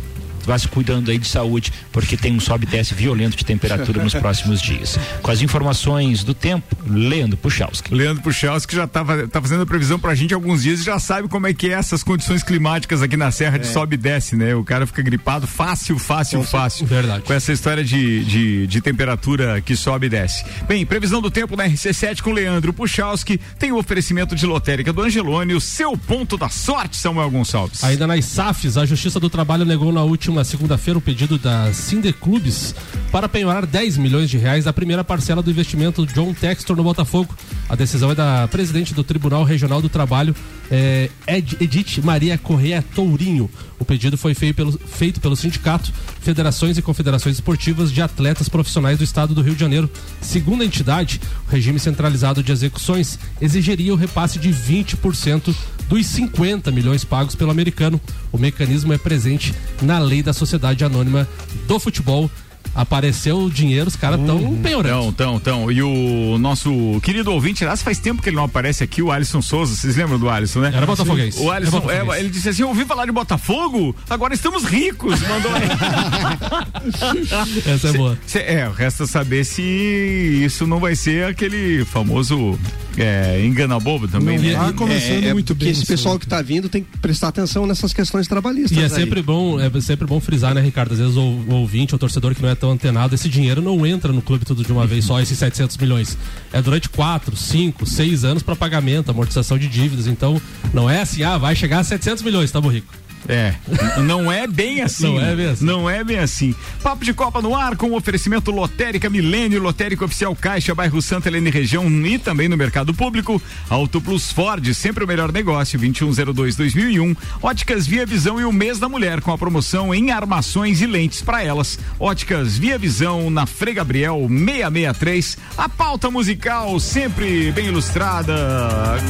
[0.45, 4.03] vá se cuidando aí de saúde, porque tem um sobe e desce violento de temperatura
[4.03, 4.97] nos próximos dias.
[5.21, 7.93] Com as informações do tempo, Leandro Puchalski.
[7.93, 10.99] Leandro Puchalski já tava, tá fazendo a previsão pra gente há alguns dias e já
[10.99, 13.71] sabe como é que é essas condições climáticas aqui na Serra de É.
[13.71, 14.53] sobe e desce, né?
[14.55, 16.85] O cara fica gripado fácil, fácil, fácil.
[16.85, 17.23] Verdade.
[17.23, 20.45] Com essa história de, de, de temperatura que sobe e desce.
[20.67, 23.39] Bem, previsão do tempo na RC7 com Leandro Puchalski.
[23.59, 27.83] Tem o oferecimento de lotérica do Angelone, o seu ponto da sorte, Samuel Gonçalves.
[27.83, 31.71] Ainda nas SAFs, a Justiça do Trabalho negou na última segunda-feira o pedido da
[32.19, 32.75] Clubes
[33.11, 37.35] para penhorar 10 milhões de reais da primeira parcela do investimento John Textor no Botafogo.
[37.69, 40.35] A decisão é da presidente do Tribunal Regional do Trabalho,
[40.69, 43.49] eh, Ed- Edith Maria Correia Tourinho.
[43.79, 49.03] O pedido foi pelo, feito pelo sindicato, federações e confederações esportivas de atletas profissionais do
[49.03, 49.89] estado do Rio de Janeiro.
[50.21, 55.53] Segundo a entidade, o regime centralizado de execuções exigiria o repasse de 20%
[55.87, 57.99] dos 50 milhões pagos pelo americano.
[58.31, 61.27] O mecanismo é presente na lei da Sociedade Anônima
[61.67, 62.29] do Futebol.
[62.73, 65.07] Apareceu o dinheiro, os caras estão penhorando.
[65.07, 65.71] Então, então, então.
[65.71, 69.41] E o nosso querido ouvinte, aliás, faz tempo que ele não aparece aqui, o Alisson
[69.41, 69.75] Souza.
[69.75, 70.71] Vocês lembram do Alisson, né?
[70.73, 71.41] Era botafoguense.
[71.41, 75.19] O Alisson, é, ele disse assim: ouvi falar de Botafogo, agora estamos ricos.
[75.21, 75.51] Mandou
[77.65, 78.17] Essa é boa.
[78.25, 82.57] Cê- é, resta saber se isso não vai ser aquele famoso
[82.97, 84.53] é, engana bobo também, né?
[84.53, 88.77] é, é porque esse pessoal que tá vindo tem que prestar atenção nessas questões trabalhistas.
[88.77, 88.89] E é aí.
[88.89, 90.93] sempre bom, é sempre bom frisar, né, Ricardo?
[90.93, 93.85] Às vezes o, o ouvinte, o torcedor que não é tão antenado, esse dinheiro não
[93.85, 96.17] entra no clube tudo de uma vez só, esses 700 milhões.
[96.51, 100.07] É durante 4, 5, 6 anos para pagamento, amortização de dívidas.
[100.07, 100.41] Então,
[100.73, 103.04] não é assim, ah, vai chegar a 700 milhões, tamo rico.
[103.27, 103.55] É,
[104.03, 105.03] não é bem assim.
[105.03, 105.65] Não é bem assim.
[105.65, 106.55] Não é bem assim.
[106.83, 111.49] Papo de Copa no ar com oferecimento Lotérica Milênio, Lotérica Oficial Caixa, bairro Santa Helena
[111.49, 113.41] e região e também no mercado público.
[113.69, 117.17] Auto Plus Ford, sempre o melhor negócio, 2102-2001.
[117.41, 121.21] Óticas Via Visão e o mês da mulher com a promoção em armações e lentes
[121.21, 121.79] para elas.
[121.99, 125.37] Óticas Via Visão na Frei Gabriel 663.
[125.57, 128.35] A pauta musical sempre bem ilustrada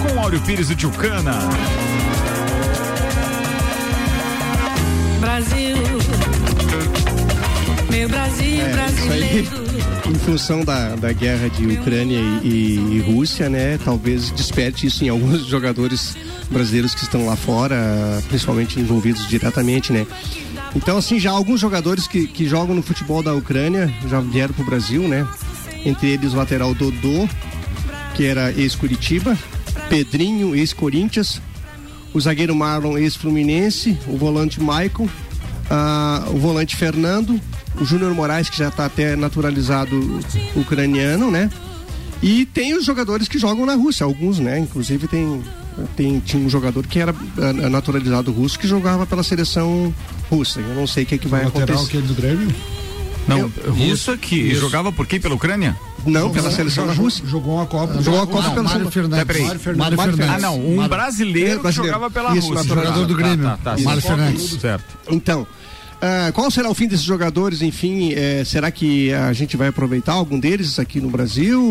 [0.02, 1.34] com Áureo Pires do Tchucana.
[5.36, 5.76] Brasil,
[7.92, 9.48] meu Brasil É, aí, brasileiro.
[10.10, 13.78] em função da, da guerra de Ucrânia e, e- Rússia, né?
[13.84, 16.16] Talvez desperte isso em alguns jogadores
[16.50, 17.76] brasileiros que estão lá fora,
[18.30, 20.08] principalmente envolvidos diretamente, né?
[20.74, 24.64] Então, assim, já alguns jogadores que, que jogam no futebol da Ucrânia já vieram pro
[24.64, 25.28] Brasil, né?
[25.86, 27.28] Entre eles o lateral Dodô,
[28.16, 29.38] que era ex-Curitiba,
[29.90, 31.42] Pedrinho, ex-Corinthians,
[32.14, 35.10] o zagueiro Marlon, ex-Fluminense, o volante Maicon,
[35.70, 37.40] ah, o volante Fernando,
[37.80, 40.20] o Júnior Moraes, que já está até naturalizado
[40.56, 41.50] ucraniano, né?
[42.22, 44.60] E tem os jogadores que jogam na Rússia, alguns, né?
[44.60, 45.44] Inclusive tem,
[45.96, 49.94] tem tinha um jogador que era ah, naturalizado russo que jogava pela seleção
[50.30, 50.60] russa.
[50.60, 51.98] Eu não sei o que, que vai lateral acontecer.
[51.98, 52.48] aquele do Grêmio?
[53.28, 54.54] Não, russo aqui.
[54.56, 55.20] Jogava por quem?
[55.20, 55.76] Pela Ucrânia?
[56.06, 57.26] Não, pela seleção da Rússia.
[57.26, 58.02] Jogou uma Copa.
[58.02, 59.26] Jogou a Copa pela Mário Fernandes.
[59.26, 59.44] Peraí.
[59.44, 59.98] Mário Fernandes.
[59.98, 60.44] Mário Fernandes.
[60.44, 60.60] Ah, não.
[60.60, 61.64] Um brasileiro, brasileiro.
[61.64, 62.64] que jogava pela Isso, Rússia.
[62.64, 63.00] naturalizado.
[63.00, 63.46] Jogador do Grêmio.
[63.46, 63.82] Tá, tá, tá.
[63.82, 64.08] Mário Isso.
[64.08, 64.62] Fernandes.
[64.62, 64.98] Certo.
[65.10, 65.48] Então,
[66.08, 67.62] ah, qual será o fim desses jogadores?
[67.62, 71.62] Enfim, eh, será que a gente vai aproveitar algum deles aqui no Brasil?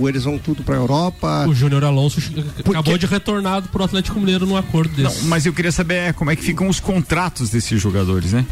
[0.00, 1.46] Ou eles vão tudo para a Europa?
[1.48, 2.20] O Júnior Alonso
[2.68, 5.24] acabou de retornar pro Atlético Mineiro num acordo Não, desse.
[5.24, 8.46] mas eu queria saber é, como é que ficam os contratos desses jogadores, né?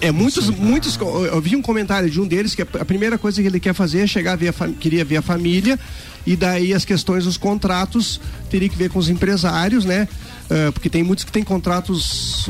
[0.00, 0.96] É muitos, muitos.
[1.32, 4.00] Eu vi um comentário de um deles que a primeira coisa que ele quer fazer
[4.00, 5.78] é chegar ver a fam- queria ver a família
[6.26, 8.20] e daí as questões dos contratos
[8.50, 10.08] teria que ver com os empresários, né?
[10.50, 12.48] Ah, porque tem muitos que têm contratos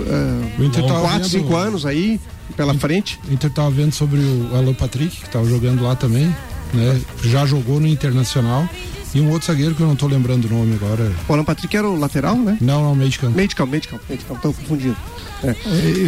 [0.58, 2.20] Inter tava 4, vendo- 5 anos aí
[2.56, 3.18] pela frente.
[3.28, 6.26] O Inter tava vendo sobre o Alan Patrick, que tava jogando lá também,
[6.72, 7.00] né?
[7.24, 8.68] Já jogou no Internacional.
[9.14, 11.12] E um outro zagueiro que eu não tô lembrando o nome agora.
[11.28, 12.58] O Alan Patrick era o lateral, né?
[12.60, 13.36] Não, não, meio de campo.
[13.36, 14.96] Meio de campo, meio de campo, meio de campo, tô confundindo.
[15.42, 15.48] É.
[15.50, 15.54] É,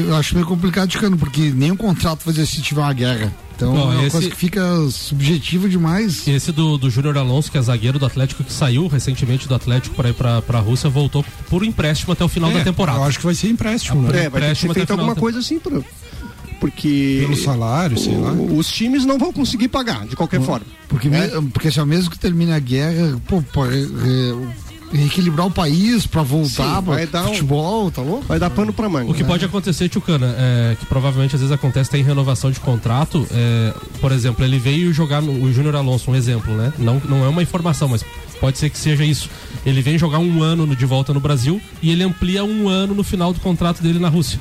[0.09, 3.33] Eu acho meio complicado de cano, porque nenhum contrato fazia se tiver uma guerra.
[3.55, 6.27] Então Não, é uma esse- coisa que fica subjetiva demais.
[6.29, 9.95] Esse do, do Júnior Alonso, que é zagueiro do Atlético, que saiu recentemente do Atlético
[9.95, 12.99] para ir pra, pra Rússia, voltou por empréstimo até o final É, da temporada.
[12.99, 14.09] Eu acho que vai ser empréstimo, né?
[14.09, 15.83] É, vai ter que empréstimo ser feito alguma coisa assim, pro,
[16.61, 18.33] porque Pelo salário, sei lá.
[18.33, 20.67] os times não vão conseguir pagar, de qualquer forma.
[20.89, 24.47] Porque, me- porque assim, ó, mesmo que termine a guerra, pô, pra re- re-
[24.93, 26.49] reequilibrar o país, pra voltar
[26.79, 28.25] Sim, pra vai dar um- futebol, tá louco?
[28.27, 29.11] Vai dar pano pra manga.
[29.11, 29.29] O que né?
[29.29, 33.27] pode acontecer, Tchucana, é, que provavelmente às vezes acontece tem renovação de contrato.
[33.33, 36.73] é, por exemplo, ele veio jogar no, o Júnior Alonso, um exemplo, né?
[36.79, 38.05] Não, não é uma informação, mas
[38.41, 39.29] pode ser que seja isso.
[39.65, 42.95] Ele vem jogar um ano no- de volta no Brasil e ele amplia um ano
[42.95, 44.39] no final do contrato dele na Rússia.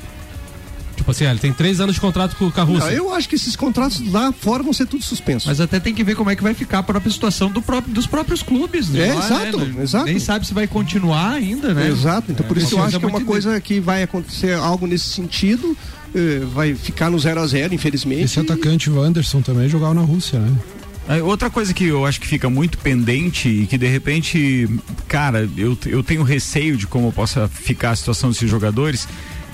[0.95, 2.85] Tipo assim, ah, ele tem três anos de contrato com, com a Rússia.
[2.85, 5.47] Não, eu acho que esses contratos lá fora vão ser tudo suspensos.
[5.47, 7.93] Mas até tem que ver como é que vai ficar a própria situação do próprio,
[7.93, 8.89] dos próprios clubes.
[8.89, 9.09] né?
[9.09, 9.83] É, Lá, exato, né?
[9.83, 10.05] exato.
[10.05, 11.87] Nem sabe se vai continuar ainda, né?
[11.89, 14.87] Exato, então por É, isso eu acho que é uma coisa que vai acontecer algo
[14.87, 15.75] nesse sentido,
[16.13, 18.23] eh, vai ficar no 0 a 0 infelizmente.
[18.23, 20.51] Esse atacante Wanderson também jogava na Rússia, né?
[21.07, 24.67] Aí, Outra coisa que eu acho que fica muito pendente e que de repente,
[25.07, 29.07] cara, eu, eu tenho receio de como possa ficar a situação desses jogadores.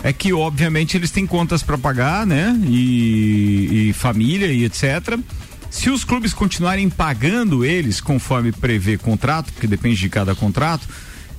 [0.03, 2.59] É que, obviamente, eles têm contas para pagar, né?
[2.65, 5.19] E, e família e etc.
[5.69, 10.87] Se os clubes continuarem pagando eles conforme prevê contrato, porque depende de cada contrato,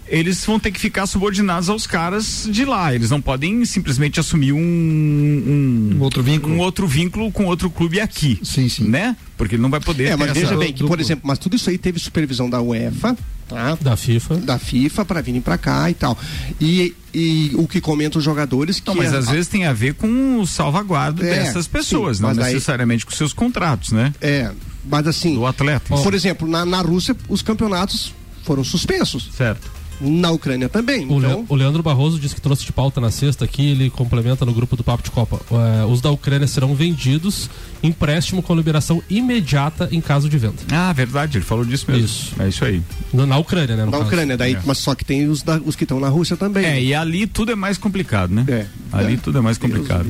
[0.07, 2.95] eles vão ter que ficar subordinados aos caras de lá.
[2.95, 8.01] Eles não podem simplesmente assumir um, um, outro vínculo, um outro vínculo com outro clube
[8.01, 9.17] aqui, sim, sim, né?
[9.37, 10.09] Porque ele não vai poder.
[10.11, 12.61] É, mas veja essa- bem que, por exemplo, mas tudo isso aí teve supervisão da
[12.61, 13.17] UEFA,
[13.49, 13.77] tá?
[13.81, 14.37] Da FIFA.
[14.37, 16.17] Da FIFA para virem para cá e tal.
[16.61, 19.73] E, e o que comentam os jogadores que Não, mas a- às vezes tem a
[19.73, 23.91] ver com o salvaguardo É, dessas pessoas, sim, não mas daí- necessariamente com seus contratos,
[23.93, 24.13] né?
[24.21, 24.51] É,
[24.89, 25.35] mas assim.
[25.35, 25.95] Do atleta.
[25.97, 29.31] Por exemplo, na, na Rússia, os campeonatos foram suspensos.
[29.37, 29.71] Certo.
[30.03, 31.07] Na Ucrânia também.
[31.09, 33.89] O, então, Le- o Leandro Barroso disse que trouxe de pauta na sexta aqui, ele
[33.91, 35.41] complementa no grupo do Papo de Copa.
[35.51, 37.49] É, os da Ucrânia serão vendidos,
[37.83, 40.57] empréstimo com liberação imediata em caso de venda.
[40.73, 42.05] Ah, verdade, ele falou disso mesmo.
[42.05, 42.33] Isso.
[42.39, 42.83] É isso aí.
[43.13, 43.85] No- na Ucrânia, né?
[43.85, 44.09] no na caso.
[44.09, 44.61] Ucrânia, daí, É.
[44.65, 46.65] mas só que tem os, da- os que estão na Rússia também.
[46.65, 48.45] É, e ali tudo é mais complicado, né?
[48.49, 48.67] É.
[48.93, 49.17] Ali É.
[49.17, 50.07] tudo é mais complicado.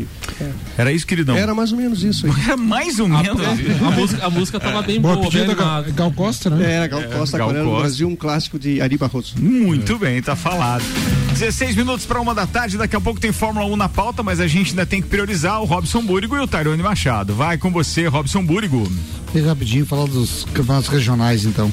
[0.76, 1.36] Era isso, queridão?
[1.36, 2.32] Era mais ou menos isso aí.
[2.44, 3.40] Era mais ou menos.
[3.40, 5.84] A, música, a música tava bem Boa boa, bem Gal.
[5.94, 6.72] Gal Costa, né?
[6.72, 7.82] Era Gal Costa, Gal agora no Costa.
[7.82, 9.34] Brasil, um clássico de Ari Barroso.
[9.38, 10.84] Muito bem, tá falado.
[11.32, 14.38] 16 minutos para uma da tarde, daqui a pouco tem Fórmula 1 na pauta, mas
[14.38, 17.34] a gente ainda tem que priorizar o Robson Búrigo e o Tairone Machado.
[17.34, 18.90] Vai com você, Robson Búrigo.
[19.34, 21.72] E rapidinho falar dos campeonatos regionais, então.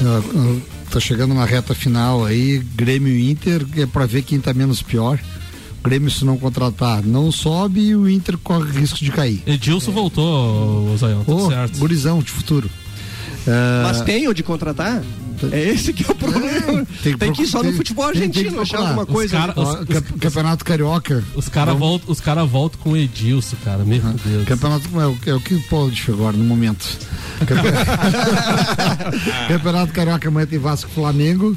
[0.00, 4.40] Uh, uh, tá chegando na reta final aí, Grêmio e Inter, é pra ver quem
[4.40, 5.18] tá menos pior.
[5.80, 9.42] O Grêmio, se não contratar, não sobe e o Inter corre risco de cair.
[9.46, 11.78] Edilson voltou, Zaião, tudo Ô, certo.
[11.78, 12.68] gurizão de futuro.
[13.46, 15.02] É, Mas tem o de contratar?
[15.52, 16.86] É esse que é o problema.
[17.02, 19.36] Tem, tem que ir só no futebol tem- tem que argentino achar alguma Os coisa.
[19.36, 21.24] cara- Ó, campe- Campeonato Carioca.
[21.34, 23.84] Os caras voltam os cara voltam com o Edilson, cara.
[23.84, 24.44] Meu Deus.
[24.46, 26.98] Campeonato é o, é o que pode agora no momento.
[27.46, 27.70] Campe-
[29.48, 31.56] Campeonato Carioca amanhã tem Vasco e Flamengo.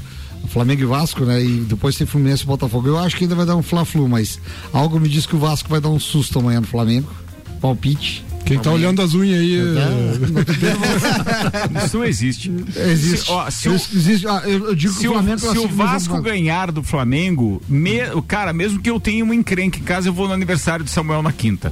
[0.50, 1.42] Flamengo e Vasco, né?
[1.44, 2.88] E depois tem Fluminense e Botafogo.
[2.90, 4.40] Eu acho que ainda vai dar um Fla-Flu, mas
[4.74, 7.10] algo me diz que o Vasco vai dar um susto amanhã no Flamengo.
[7.62, 8.26] Palpite.
[8.46, 9.58] Quem tá olhando as unhas aí.
[9.58, 9.64] é-
[11.86, 12.52] Isso não existe.
[12.76, 13.26] Existe.
[13.26, 14.28] Se, ó, se o, Existe.
[14.28, 18.02] Ah, eu, digo se que o Flamengo se o Vasco jogo- ganhar do Flamengo, me-
[18.28, 21.24] cara, mesmo que eu tenha uma encrenca em casa, eu vou no aniversário do Samuel
[21.24, 21.72] na quinta.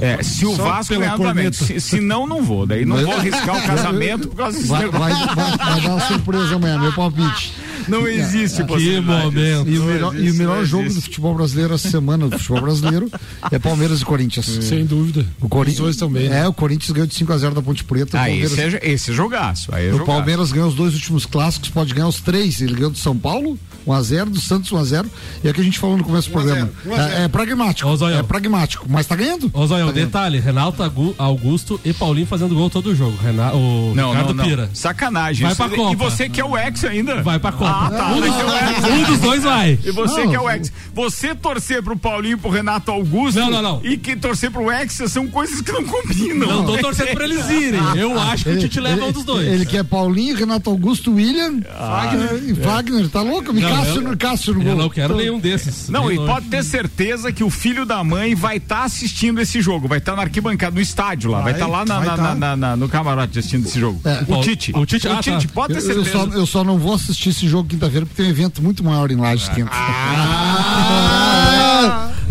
[0.00, 2.66] É, se o Só Vasco ganhar do Flamengo, se, se não, não vou.
[2.66, 5.88] Daí não Mas- vou arriscar o casamento por causa desse Vai, vai, vai, vai dar
[5.94, 7.52] uma surpresa amanhã, meu palpite.
[7.88, 9.68] Não existe Que momento.
[9.68, 11.00] E o melhor, e o melhor jogo existe.
[11.00, 13.10] do futebol brasileiro essa semana do futebol brasileiro
[13.50, 14.46] é Palmeiras e Corinthians.
[14.46, 15.26] Sem dúvida.
[15.40, 16.28] O Corinthians Os dois também.
[16.28, 16.40] né?
[16.40, 18.18] É, o Corinthians ganhou de 5x0 da Ponte Preta.
[18.18, 19.74] Ah, Palmeiras, esse é, esse é jogaço.
[19.74, 20.06] Aí é o jogaço.
[20.06, 22.60] Palmeiras ganhou os dois últimos clássicos, pode ganhar os três.
[22.60, 23.58] Ele ganhou do São Paulo,
[23.88, 25.06] 1x0, do Santos 1x0.
[25.42, 26.70] E é o que a gente falou no começo do programa.
[26.86, 27.88] É, é pragmático.
[27.88, 28.18] Ô, Zoião.
[28.18, 29.50] É pragmático, mas tá ganhando.
[29.52, 30.06] Ô, Zóio, Tá ganhando.
[30.06, 30.82] detalhe, Renato
[31.18, 33.16] Augusto e Paulinho fazendo gol todo jogo.
[33.22, 34.44] Renato, o Não, Ricardo não, não.
[34.44, 34.70] Pira.
[34.74, 35.46] Sacanagem.
[35.46, 35.92] Vai pra Copa.
[35.92, 37.22] E você que é o ex ainda?
[37.22, 37.70] Vai pra Copa.
[37.70, 38.12] Ah, tá.
[38.12, 39.78] um, dos, um dos dois vai.
[39.84, 40.30] E você Não.
[40.30, 40.72] que é o ex.
[40.94, 43.38] Você torcer pro Paulinho e pro Renato Augusto.
[43.40, 43.80] Não, não, não.
[43.84, 46.46] E que torcer pro ex são coisas que não combinam.
[46.48, 47.80] Não tô torcendo pra eles irem.
[47.96, 49.46] Eu acho que o Tite leva um dos dois.
[49.46, 53.08] Ele quer Paulinho, Renato Augusto, William, Wagner e Wagner.
[53.08, 53.52] Tá louco?
[53.52, 54.72] Me Não, Cássio, eu- no Cássio no gol.
[54.72, 55.88] Eu não quero nenhum desses.
[55.88, 56.32] Não, e longe.
[56.32, 60.14] pode ter certeza que o filho da mãe vai estar assistindo esse jogo, vai estar
[60.16, 62.16] na arquibancada, no estádio lá, vai estar lá na- na- tá.
[62.16, 64.00] na- na- na- no camarote assistindo esse jogo.
[64.04, 64.24] É.
[64.32, 64.72] o Tite.
[64.76, 65.38] O Tite, ah, tá.
[65.54, 66.12] pode ter Eu, eu certeza.
[66.12, 69.10] só, eu só não vou assistir esse jogo quinta-feira porque tem um evento muito maior
[69.10, 69.70] em Lages quinta.
[69.72, 69.78] Ah,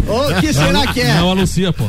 [0.08, 1.16] o que será que é?
[1.16, 1.86] Não anuncia, pô.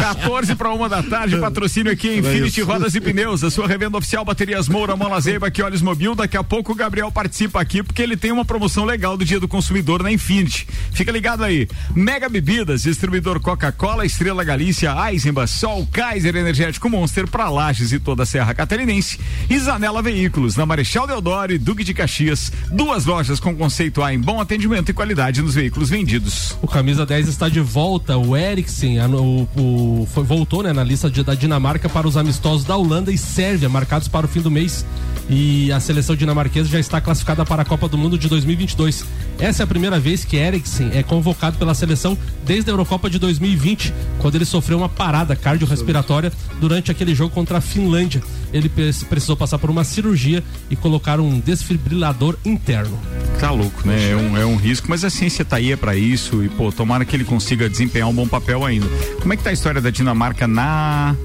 [0.00, 4.24] 14 para uma da tarde, patrocínio aqui Infinity Rodas e Pneus, a sua revenda oficial
[4.24, 6.14] Baterias Moura, Mola Zeiba, que Olhos Mobil.
[6.14, 9.40] Daqui a pouco o Gabriel participa aqui porque ele tem uma promoção legal do Dia
[9.40, 10.66] do Consumidor na Infinity.
[10.92, 11.68] Fica ligado aí.
[11.94, 18.22] Mega Bebidas, distribuidor Coca-Cola, Estrela Galícia, Eisenbach, Sol, Kaiser Energético Monster para Lages e toda
[18.22, 19.18] a Serra Catarinense.
[19.48, 22.52] E Zanela Veículos, na Marechal Deodoro e Duque de Caxias.
[22.70, 26.31] Duas lojas com conceito A em bom atendimento e qualidade nos veículos vendidos.
[26.60, 28.16] O camisa 10 está de volta.
[28.16, 32.64] O Eriksen o, o- foi- voltou né, na lista de- da Dinamarca para os amistosos
[32.64, 34.84] da Holanda e Sérvia, marcados para o fim do mês.
[35.30, 39.04] E a seleção dinamarquesa já está classificada para a Copa do Mundo de 2022.
[39.38, 43.18] Essa é a primeira vez que Eriksen é convocado pela seleção desde a Eurocopa de
[43.18, 48.22] 2020, quando ele sofreu uma parada cardiorrespiratória durante aquele jogo contra a Finlândia.
[48.52, 52.98] Ele pre- precisou passar por uma cirurgia e colocar um desfibrilador interno.
[53.40, 54.10] Tá louco, né?
[54.10, 56.70] É um, é um risco, mas a ciência tá aí é pra isso e, pô,
[56.70, 58.86] tomara que ele consiga desempenhar um bom papel ainda.
[59.20, 61.16] Como é que tá a história da Dinamarca na.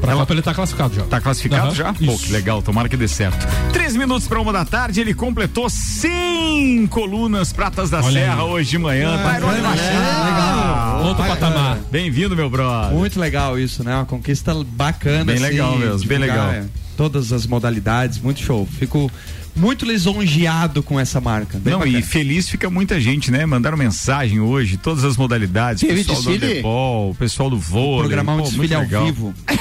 [0.00, 1.02] Pra Copa ele tá classificado já.
[1.04, 1.92] Tá classificado Aham, já?
[1.92, 2.24] Pô, isso.
[2.26, 3.46] que legal, tomara que dê certo.
[3.72, 8.48] Três minutos para uma da tarde, ele completou 100 colunas pratas da Olha Serra aí.
[8.48, 9.14] hoje de manhã.
[9.14, 10.24] Ah, Tairone bacana?
[10.24, 11.02] Legal.
[11.04, 11.78] Outro Vai- patamar.
[11.90, 12.96] Bem-vindo, meu brother.
[12.96, 13.94] Muito legal isso, né?
[13.96, 15.24] Uma conquista bacana.
[15.26, 16.50] Bem assim, legal mesmo, bem legal.
[16.50, 16.64] é,
[16.96, 18.66] Todas as modalidades, muito show.
[18.66, 19.10] Fico
[19.58, 21.58] muito lisonjeado com essa marca.
[21.58, 21.98] Bem Não, bacana.
[21.98, 23.44] e feliz fica muita gente, né?
[23.44, 25.80] Mandaram mensagem hoje, todas as modalidades.
[25.80, 26.46] Teve pessoal do desfile?
[26.46, 27.98] handebol, pessoal do vôlei.
[28.08, 29.04] Programar um pô, desfile ao legal.
[29.04, 29.34] vivo.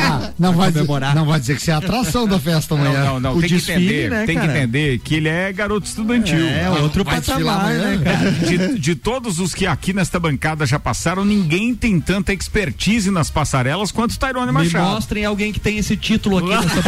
[0.00, 3.04] Ah, não, vai dizer, não vai dizer que você é a atração da festa amanhã.
[3.04, 3.36] Não, não, não.
[3.36, 6.46] O tem que desfile, entender, né, tem que entender que ele é garoto estudantil.
[6.46, 8.30] É, outro vai desfilar patamar, né, cara?
[8.32, 13.30] De, de todos os que aqui nesta bancada já passaram, ninguém tem tanta expertise nas
[13.30, 14.90] passarelas quanto o Tairone Me Machado.
[14.90, 16.82] mostrem alguém que tem esse título aqui nessa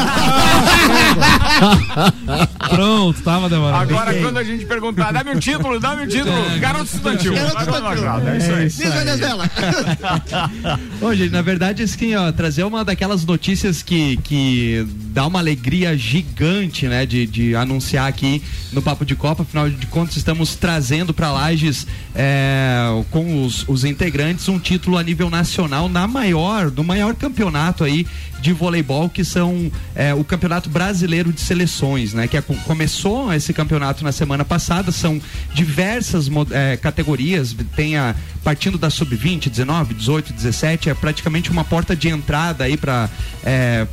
[2.69, 3.83] Pronto, tava demorando.
[3.83, 7.35] Agora, quando a gente perguntar, dá-me um título, dá-me um título, garoto estudantil.
[7.35, 8.31] Garoto estudantil.
[8.31, 8.91] É isso aí.
[8.91, 9.51] Olha dela.
[11.01, 15.97] Ô, gente, na verdade, assim, ó, trazer uma daquelas notícias que, que dá uma alegria
[15.97, 19.43] gigante, né, de, de anunciar aqui no Papo de Copa.
[19.43, 25.03] Afinal de contas, estamos trazendo para Lages, é, com os, os integrantes, um título a
[25.03, 28.07] nível nacional na maior, no maior campeonato aí
[28.41, 31.80] de voleibol, que são é, o Campeonato Brasileiro de Seleções,
[32.15, 32.29] né?
[32.29, 35.21] Que é- começou esse campeonato na semana passada, são
[35.55, 41.95] diversas é, categorias, tem a partindo da sub-20, 19, 18, 17, é praticamente uma porta
[41.95, 43.09] de entrada aí para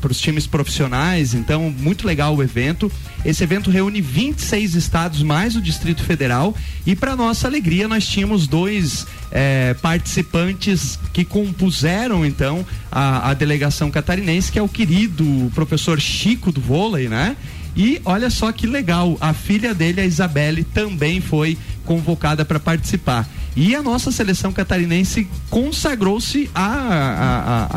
[0.10, 2.92] os times profissionais, então muito legal o evento.
[3.26, 8.48] Esse evento reúne 26 estados mais o Distrito Federal e para nossa alegria nós tínhamos
[8.48, 16.00] dois é, participantes que compuseram então a, a delegação catarinense, que é o querido professor
[16.00, 17.36] Chico do vôlei, né?
[17.76, 23.30] E olha só que legal, a filha dele, a Isabelle, também foi convocada para participar.
[23.58, 27.68] E a nossa seleção catarinense consagrou-se a, a, a,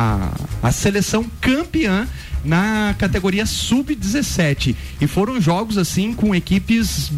[0.63, 2.07] a, a seleção campeã
[2.45, 4.77] na categoria sub-17.
[5.01, 7.11] E foram jogos assim com equipes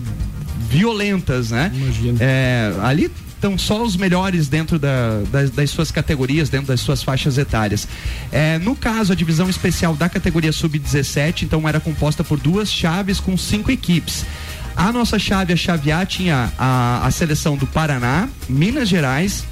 [0.71, 1.73] violentas, né?
[2.21, 7.03] É, ali estão só os melhores dentro da, das, das suas categorias, dentro das suas
[7.03, 7.89] faixas etárias.
[8.31, 13.19] É, no caso, a divisão especial da categoria sub-17, então era composta por duas chaves
[13.19, 14.25] com cinco equipes.
[14.77, 19.45] A nossa chave, a chave A, tinha a, a seleção do Paraná, Minas Gerais,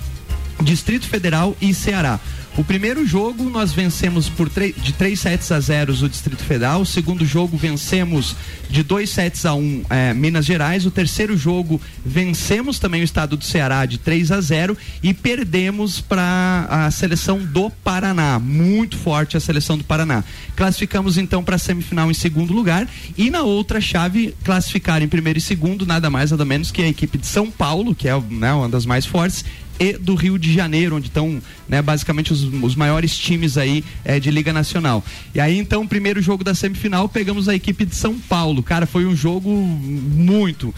[0.62, 2.18] Distrito Federal e Ceará.
[2.60, 6.82] O primeiro jogo nós vencemos por de 3 sets a 0 o Distrito Federal.
[6.82, 8.36] O segundo jogo vencemos
[8.68, 10.84] de 2 sets a 1 eh, Minas Gerais.
[10.84, 16.02] O terceiro jogo vencemos também o estado do Ceará de 3 a 0 e perdemos
[16.02, 18.38] para a seleção do Paraná.
[18.38, 20.22] Muito forte a seleção do Paraná.
[20.54, 22.86] Classificamos então para a semifinal em segundo lugar
[23.16, 26.88] e na outra chave classificar em primeiro e segundo nada mais nada menos que a
[26.88, 29.46] equipe de São Paulo, que é né, uma das mais fortes
[29.80, 34.20] e do Rio de Janeiro, onde estão né, basicamente os, os maiores times aí eh,
[34.20, 35.02] de Liga Nacional.
[35.34, 38.62] E aí então, primeiro jogo da semifinal, pegamos a equipe de São Paulo.
[38.62, 40.74] Cara, foi um jogo muito.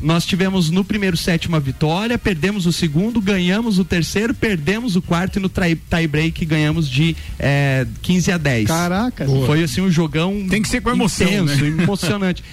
[0.00, 5.00] Nós tivemos no primeiro set uma vitória, perdemos o segundo, ganhamos o terceiro, perdemos o
[5.02, 8.66] quarto e no trai- tie break ganhamos de eh, 15 a 10.
[8.68, 9.26] Caraca.
[9.46, 10.46] Foi assim um jogão.
[10.48, 11.68] Tem que ser com emoção, intenso, né?
[11.82, 12.44] emocionante.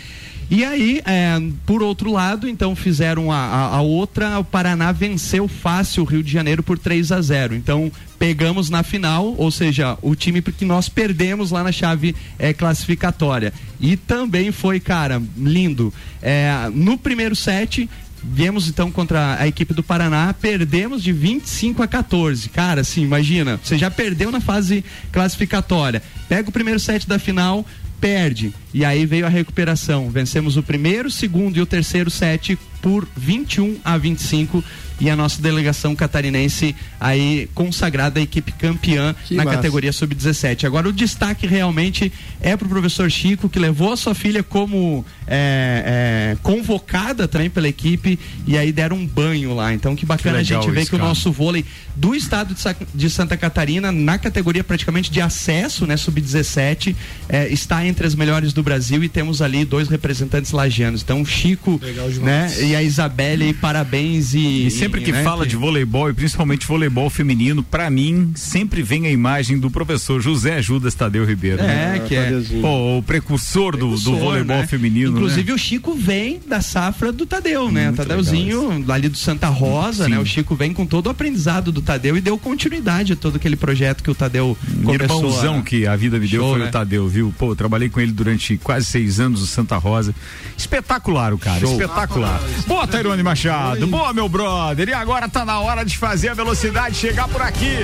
[0.50, 5.48] E aí, é, por outro lado, então fizeram a, a- a outra, o Paraná venceu
[5.48, 9.98] fácil o Rio de Janeiro por 3 a 0 Então, pegamos na final, ou seja,
[10.02, 13.52] o time que nós perdemos lá na chave é, classificatória.
[13.82, 15.94] E também foi, cara, lindo.
[16.22, 17.90] É, no primeiro set,
[18.26, 22.48] Viemos então contra a equipe do Paraná, perdemos de 25 a 14.
[22.48, 24.82] Cara, assim, imagina, você já perdeu na fase
[25.12, 26.02] classificatória.
[26.30, 27.66] Pega o primeiro set da final,
[28.04, 28.54] perde.
[28.74, 30.10] E aí veio a recuperação.
[30.10, 34.62] Vencemos o primeiro, segundo e o terceiro set por 21 a 25
[35.04, 39.58] e a nossa delegação catarinense aí consagrada a equipe campeã Que na massa.
[39.58, 40.64] categoria sub-17.
[40.66, 46.34] Agora o destaque realmente é pro professor Chico que levou a sua filha como é,
[46.36, 49.74] é, convocada também pela equipe e aí deram um banho lá.
[49.74, 52.62] Então que bacana Que a gente ver isso, que o nosso vôlei do estado de,
[52.62, 56.96] Sa- de Santa Catarina na categoria praticamente de acesso, né, sub-17,
[57.28, 61.02] é, está entre as melhores do Brasil e temos ali dois representantes lagianos.
[61.04, 61.80] Então o Chico,
[62.24, 66.14] né, e a Isabelle, e parabéns e E sempre que né, fala de voleibol e
[66.14, 71.62] principalmente voleibol feminino, pra mim sempre vem a imagem do professor José Judas Tadeu Ribeiro.
[71.62, 72.06] É, né?
[72.08, 72.32] que é.
[72.62, 74.68] Pô, o precursor, do, do Precursor, voleibol né?
[74.68, 75.12] feminino.
[75.12, 75.56] Inclusive né?
[75.56, 77.86] o Chico vem da safra do Tadeu, né?
[77.86, 80.12] Muito Tadeuzinho, ali do Santa Rosa, Sim.
[80.12, 80.20] né?
[80.20, 83.56] O Chico vem com todo o aprendizado do Tadeu e deu continuidade a todo aquele
[83.56, 85.62] projeto que o Tadeu começou Irmãozão a...
[85.64, 86.68] que a vida me deu Show, foi né?
[86.68, 87.34] o Tadeu, viu?
[87.38, 90.14] Pô, eu trabalhei com ele durante quase seis anos no Santa Rosa.
[90.58, 91.72] Espetacular o cara, Show.
[91.72, 92.42] espetacular.
[92.68, 93.88] Boa, Tairone Machado.
[93.88, 94.83] Boa, meu brother.
[94.90, 97.78] E agora tá na hora de fazer a velocidade chegar por aqui.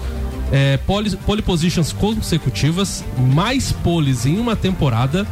[0.52, 5.28] É, pole, pole positions consecutivas, mais poles em uma temporada,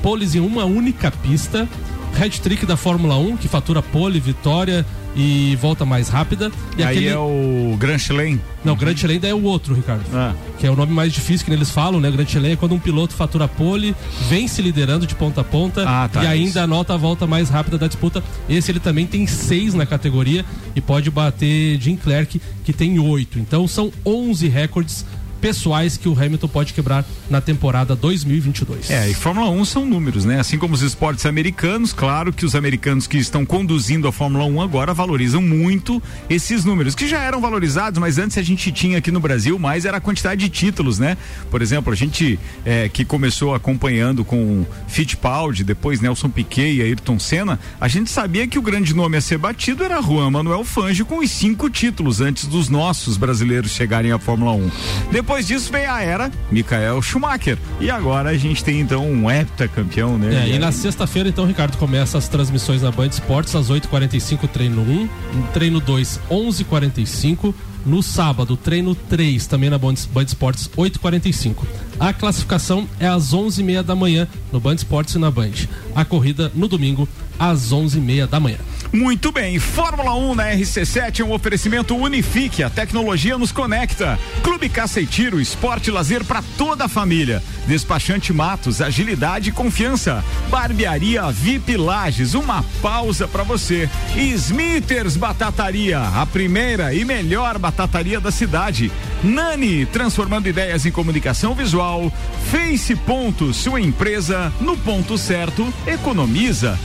[0.00, 1.68] poles em uma única pista,
[2.16, 4.86] hat trick da Fórmula 1, que fatura pole, vitória
[5.16, 6.50] e volta mais rápida.
[6.76, 7.08] E Aí aquele...
[7.08, 8.40] é o Grand Chelem.
[8.64, 10.04] Não, Grand Chelem daí é o outro, Ricardo.
[10.12, 10.34] Ah.
[10.58, 12.10] Que é o nome mais difícil que eles falam, né?
[12.10, 13.94] Grand Chelem é quando um piloto fatura pole,
[14.28, 16.30] vence liderando de ponta a ponta Ah, tá, e isso.
[16.58, 18.22] ainda anota a volta mais rápida da disputa.
[18.48, 20.44] Esse ele também tem seis na categoria
[20.76, 23.38] e pode bater Jim Clerk, que tem oito.
[23.38, 25.04] Então são 11 recordes
[25.40, 28.90] pessoais que o Hamilton pode quebrar na temporada 2022.
[28.90, 30.38] É, e Fórmula 1 são números, né?
[30.40, 34.60] Assim como os esportes americanos, claro que os americanos que estão conduzindo a Fórmula 1
[34.60, 39.10] agora valorizam muito esses números, que já eram valorizados, mas antes a gente tinha aqui
[39.10, 41.16] no Brasil mais era a quantidade de títulos, né?
[41.50, 47.18] Por exemplo, a gente é, que começou acompanhando com Fittipaldi, depois Nelson Piquet e Ayrton
[47.18, 51.06] Senna, a gente sabia que o grande nome a ser batido era Juan Manuel Fangio
[51.06, 54.70] com os cinco títulos antes dos nossos brasileiros chegarem à Fórmula 1.
[55.12, 57.56] Depois depois disso veio a era Michael Schumacher.
[57.80, 60.48] E agora a gente tem então um heptacampeão, né?
[60.50, 64.82] É, e na sexta-feira, então, Ricardo, começa as transmissões na Band Esportes, às 8h45, treino
[64.82, 65.08] 1,
[65.52, 67.54] treino 2, 11h45.
[67.86, 71.64] No sábado, treino 3, também na Band Band Esportes, 8h45.
[72.00, 75.52] A classificação é às 11h30 da manhã, no Band Esportes e na Band.
[75.94, 77.08] A corrida no domingo,
[77.40, 78.58] às 11h30 da manhã.
[78.92, 84.18] Muito bem, Fórmula 1 na RC7 é um oferecimento Unifique, a tecnologia nos conecta.
[84.42, 87.40] Clube Caça e Tiro, esporte e lazer para toda a família.
[87.68, 90.24] Despachante Matos, agilidade e confiança.
[90.50, 93.88] Barbearia VIP Lages, uma pausa para você.
[94.16, 98.90] E Smithers Batataria, a primeira e melhor batataria da cidade.
[99.22, 102.12] Nani, transformando ideias em comunicação visual.
[102.50, 106.76] Face Ponto, sua empresa no ponto certo, economiza.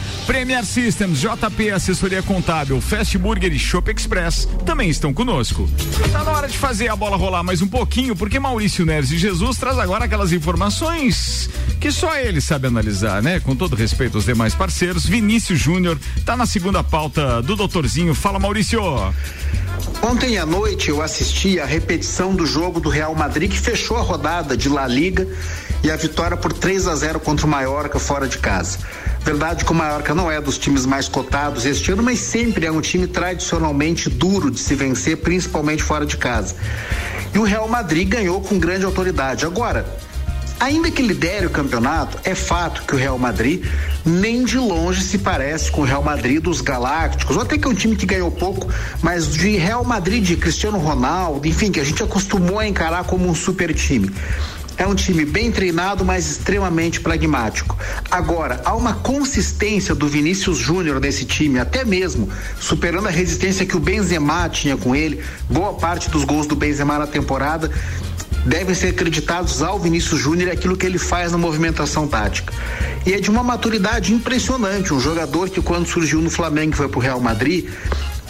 [0.46, 5.68] Premier Systems, JP Assessoria Contábil, Fast Burger e Shop Express também estão conosco.
[6.12, 9.18] Tá na hora de fazer a bola rolar mais um pouquinho, porque Maurício Neves e
[9.18, 11.50] Jesus traz agora aquelas informações
[11.82, 13.40] que só ele sabe analisar, né?
[13.40, 18.14] Com todo respeito aos demais parceiros, Vinícius Júnior tá na segunda pauta do doutorzinho.
[18.14, 18.80] Fala, Maurício.
[20.04, 24.02] Ontem à noite eu assisti a repetição do jogo do Real Madrid que fechou a
[24.02, 25.28] rodada de La Liga
[25.84, 28.78] e a vitória por 3 a 0 contra o Mallorca fora de casa.
[29.26, 32.72] Verdade que o Mallorca não é dos times mais cotados este ano, mas sempre é
[32.72, 36.56] um time tradicionalmente duro de se vencer, principalmente fora de casa.
[37.34, 39.44] E o Real Madrid ganhou com grande autoridade.
[39.44, 39.84] Agora,
[40.58, 43.66] Ainda que lidere o campeonato, é fato que o Real Madrid
[44.06, 47.70] nem de longe se parece com o Real Madrid dos Galácticos, ou até que é
[47.70, 48.72] um time que ganhou pouco,
[49.02, 53.28] mas de Real Madrid de Cristiano Ronaldo, enfim, que a gente acostumou a encarar como
[53.28, 54.10] um super time.
[54.78, 57.78] É um time bem treinado, mas extremamente pragmático.
[58.12, 63.78] Agora, há uma consistência do Vinícius Júnior nesse time, até mesmo superando a resistência que
[63.78, 65.24] o Benzema tinha com ele.
[65.50, 67.72] Boa parte dos gols do Benzema na temporada
[68.46, 72.54] devem ser acreditados ao Vinícius Júnior e aquilo que ele faz na movimentação tática.
[73.06, 76.88] E é de uma maturidade impressionante, um jogador que quando surgiu no Flamengo e foi
[76.88, 77.70] pro Real Madrid,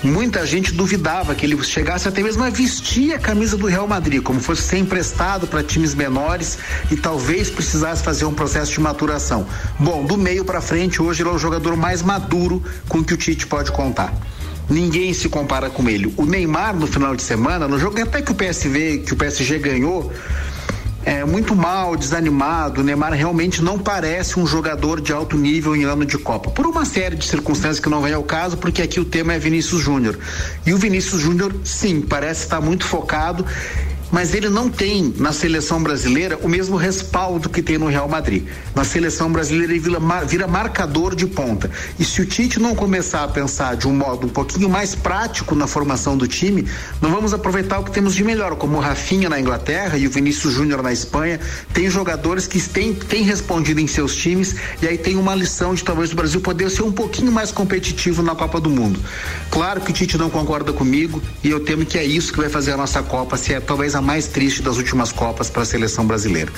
[0.03, 4.21] muita gente duvidava que ele chegasse até mesmo a vestir a camisa do Real Madrid,
[4.21, 6.57] como fosse ser emprestado para times menores
[6.91, 9.47] e talvez precisasse fazer um processo de maturação.
[9.79, 13.17] Bom, do meio para frente, hoje ele é o jogador mais maduro com que o
[13.17, 14.13] Tite pode contar.
[14.69, 16.11] Ninguém se compara com ele.
[16.17, 19.59] O Neymar no final de semana, no jogo até que o PSV, que o PSG
[19.59, 20.11] ganhou,
[21.05, 22.81] é muito mal, desanimado.
[22.81, 26.49] O Neymar realmente não parece um jogador de alto nível em ano de Copa.
[26.49, 29.39] Por uma série de circunstâncias que não vem ao caso, porque aqui o tema é
[29.39, 30.17] Vinícius Júnior.
[30.65, 33.45] E o Vinícius Júnior, sim, parece estar muito focado
[34.15, 38.45] mas ele não tem na seleção brasileira o mesmo respaldo que tem no Real Madrid.
[38.73, 41.69] Na seleção brasileira ele vira, vira, marcador de ponta.
[41.99, 45.53] E se o Tite não começar a pensar de um modo um pouquinho mais prático
[45.53, 46.65] na formação do time,
[47.01, 50.09] não vamos aproveitar o que temos de melhor, como o Rafinha na Inglaterra e o
[50.09, 51.37] Vinícius Júnior na Espanha.
[51.73, 55.83] Tem jogadores que têm, têm respondido em seus times e aí tem uma lição de
[55.83, 58.97] talvez o Brasil poder ser um pouquinho mais competitivo na Copa do Mundo.
[59.51, 62.47] Claro que o Tite não concorda comigo e eu temo que é isso que vai
[62.47, 65.65] fazer a nossa Copa, se é talvez a mais triste das últimas Copas para a
[65.65, 66.51] seleção brasileira.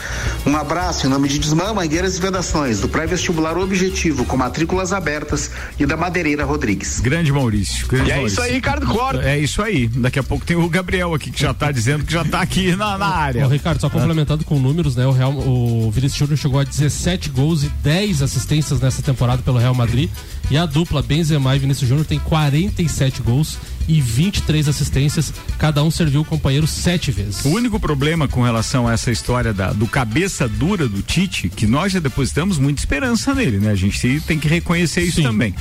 [0.46, 5.50] Um abraço em nome de Desmã, Mangueiras e Vedações, do pré-vestibular Objetivo, com matrículas abertas
[5.80, 7.00] e da Madeireira Rodrigues.
[7.00, 7.88] Grande Maurício.
[7.88, 8.36] Grande E é Maurício.
[8.36, 9.22] isso aí, Ricardo Cordo.
[9.22, 9.88] É isso aí.
[9.88, 12.76] Daqui a pouco tem o Gabriel aqui que já tá dizendo que já tá aqui
[12.76, 13.46] na, na área.
[13.46, 15.06] Ô, Ricardo, só complementando com números, né?
[15.08, 19.58] O, Real, o Vinícius Júnior chegou a 17 gols e 10 assistências nessa temporada pelo
[19.58, 20.10] Real Madrid.
[20.52, 23.58] E a dupla Benzema e Vinícius Júnior tem 47 gols
[23.88, 25.34] e 23 assistências.
[25.58, 27.46] Cada um serviu o companheiro sete vezes.
[27.46, 31.66] O único problema com relação a essa história da, do cabeça dura do Tite, que
[31.66, 33.72] nós já depositamos muita esperança nele, né?
[33.72, 35.54] A gente tem que reconhecer isso também.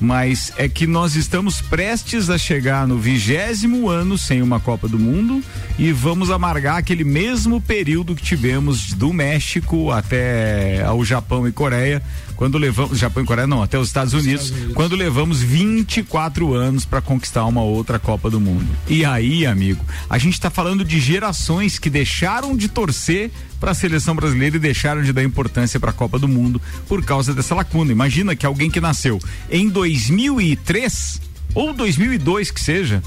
[0.00, 4.98] Mas é que nós estamos prestes a chegar no vigésimo ano sem uma Copa do
[4.98, 5.40] Mundo
[5.78, 12.02] e vamos amargar aquele mesmo período que tivemos do México até ao Japão e Coreia,
[12.42, 17.00] quando levamos Japão e Coreia não, até os Estados Unidos, quando levamos 24 anos para
[17.00, 18.66] conquistar uma outra Copa do Mundo.
[18.88, 19.80] E aí, amigo,
[20.10, 23.30] a gente está falando de gerações que deixaram de torcer
[23.60, 27.04] para a seleção brasileira e deixaram de dar importância para a Copa do Mundo por
[27.04, 27.92] causa dessa lacuna.
[27.92, 31.20] Imagina que alguém que nasceu em 2003
[31.54, 33.04] ou 2002 que seja,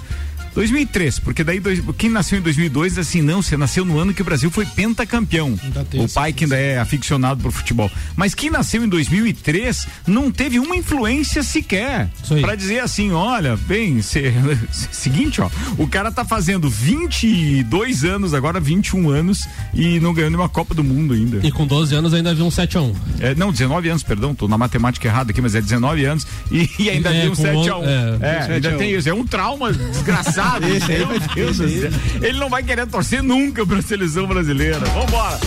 [0.55, 4.21] 2003, porque daí dois, quem nasceu em 2002 assim, não, você nasceu no ano que
[4.21, 5.59] o Brasil foi pentacampeão.
[5.95, 7.91] O pai que ainda é aficionado por futebol.
[8.15, 12.09] Mas quem nasceu em 2003 não teve uma influência sequer
[12.41, 14.33] para dizer assim, olha, bem, cê,
[14.91, 20.47] seguinte, ó, o cara tá fazendo 22 anos agora, 21 anos e não ganhou nenhuma
[20.47, 21.45] Copa do Mundo ainda.
[21.45, 24.33] E com 12 anos ainda havia um 7 a 1 É, não, 19 anos, perdão,
[24.33, 27.35] tô na matemática errada aqui, mas é 19 anos e, e ainda É, havia um
[27.35, 28.77] com 7 on- a 1 é, É, 7 ainda a 1.
[28.77, 31.91] tem isso, é um trauma desgraçado Meu Deus do céu.
[32.21, 34.79] Ele não vai querer torcer nunca pra seleção brasileira.
[34.79, 35.39] Vambora.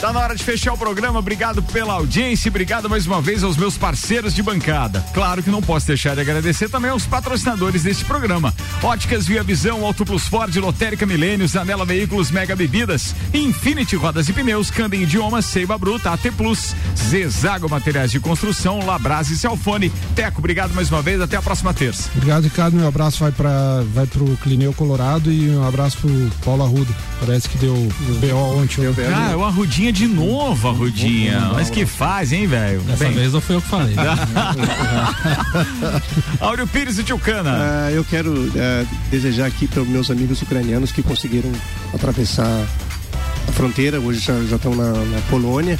[0.00, 1.18] Tá na hora de fechar o programa.
[1.18, 2.48] Obrigado pela audiência.
[2.48, 5.04] Obrigado mais uma vez aos meus parceiros de bancada.
[5.12, 9.84] Claro que não posso deixar de agradecer também aos patrocinadores deste programa: Óticas Via Visão,
[9.84, 15.46] Auto Plus Ford, Lotérica Milênios, Anela Veículos, Mega Bebidas, Infinity Rodas e Pneus, Candem Idiomas,
[15.46, 19.90] Seiva Bruta, AT Plus, Zezago Materiais de Construção, Labras e Celfone.
[20.14, 21.20] Teco, obrigado mais uma vez.
[21.20, 22.08] Até a próxima terça.
[22.14, 22.76] Obrigado, Ricardo.
[22.76, 26.94] Meu abraço vai para vai pro Clineu Colorado e um abraço pro Paulo Arruda.
[27.18, 28.86] Parece que deu BO ontem.
[29.12, 29.44] Ah, é o
[29.78, 31.50] Arrudinha de novo, Arrudinha.
[31.54, 32.80] Mas que faz, hein, velho?
[32.80, 33.94] Dessa Bem- vez não foi eu que falei.
[36.40, 37.52] Áureo Pires e Tchucana.
[37.86, 41.52] Ah, eu quero eh, desejar aqui para os meus amigos ucranianos que conseguiram
[41.94, 42.66] atravessar
[43.46, 45.78] a fronteira, hoje já, já estão na, na Polônia.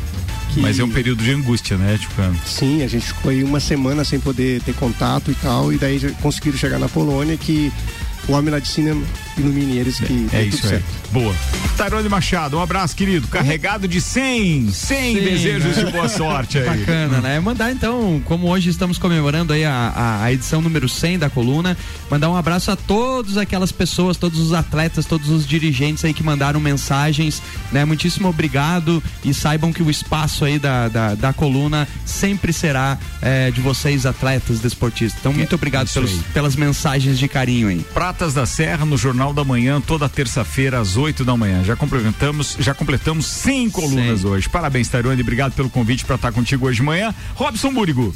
[0.54, 2.36] que- Mas é um período de angústia, né, Tchucana?
[2.46, 5.98] Sim, a gente ficou aí uma semana sem poder ter contato e tal, e daí
[5.98, 7.72] já conseguiram chegar na Polônia que
[8.28, 8.94] o homem lá de cima
[9.40, 10.80] ilumine eles que É deu isso tudo aí.
[10.80, 10.84] certo.
[11.12, 11.34] Boa.
[11.76, 13.26] Tairone Machado, um abraço, querido.
[13.28, 15.84] Carregado de 100, 100 Sim, desejos né?
[15.84, 16.64] de boa sorte aí.
[16.78, 17.40] Bacana, né?
[17.40, 21.76] Mandar então, como hoje estamos comemorando aí a, a, a edição número 100 da coluna,
[22.10, 26.22] mandar um abraço a todas aquelas pessoas, todos os atletas, todos os dirigentes aí que
[26.22, 27.40] mandaram mensagens,
[27.72, 27.84] né?
[27.84, 33.50] Muitíssimo obrigado e saibam que o espaço aí da, da, da coluna sempre será eh,
[33.50, 35.18] de vocês, atletas, desportistas.
[35.20, 37.84] Então, muito obrigado isso pelos, pelas mensagens de carinho aí.
[37.94, 41.62] Pratas da Serra no Jornal da Manhã, toda terça-feira às 8 da manhã.
[41.64, 44.48] Já completamos, já completamos 100 colunas hoje.
[44.48, 45.20] Parabéns, Tairone.
[45.22, 47.14] Obrigado pelo convite para estar contigo hoje de manhã.
[47.34, 48.14] Robson Búrigo.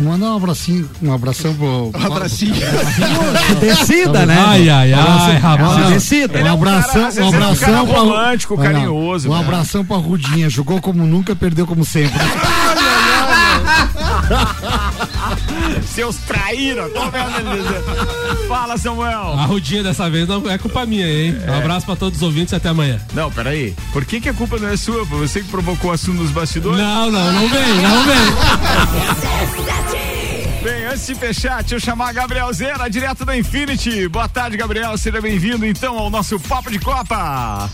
[0.00, 1.90] Mandar um abracinho, um abração pro.
[1.94, 2.54] Um abracinho.
[3.60, 4.38] Decida, né?
[4.38, 5.90] Ai, ai, ai, rapaz.
[5.90, 6.36] Decida.
[6.36, 9.40] Um Ele é um abração, um é um abração pra- romântico, carinhoso, Um né?
[9.40, 10.48] abração pra Rudinha.
[10.50, 12.18] Jogou como nunca, perdeu como sempre.
[15.86, 16.88] Seus traíram.
[16.90, 18.48] Tô vendo eles.
[18.48, 19.34] Fala, Samuel.
[19.38, 21.36] A rodinha dessa vez não é culpa minha, hein?
[21.48, 23.00] Um abraço pra todos os ouvintes e até amanhã.
[23.12, 23.74] Não, peraí.
[23.92, 25.04] Por que, que a culpa não é sua?
[25.06, 26.78] Foi você que provocou o assunto nos bastidores?
[26.78, 28.20] Não, não, não vem, não vem.
[30.62, 34.06] Bem, antes de fechar, deixa eu chamar a Gabriel Zera, direto da Infinity.
[34.08, 34.96] Boa tarde, Gabriel.
[34.98, 37.70] Seja bem-vindo, então, ao nosso Papo de Copa.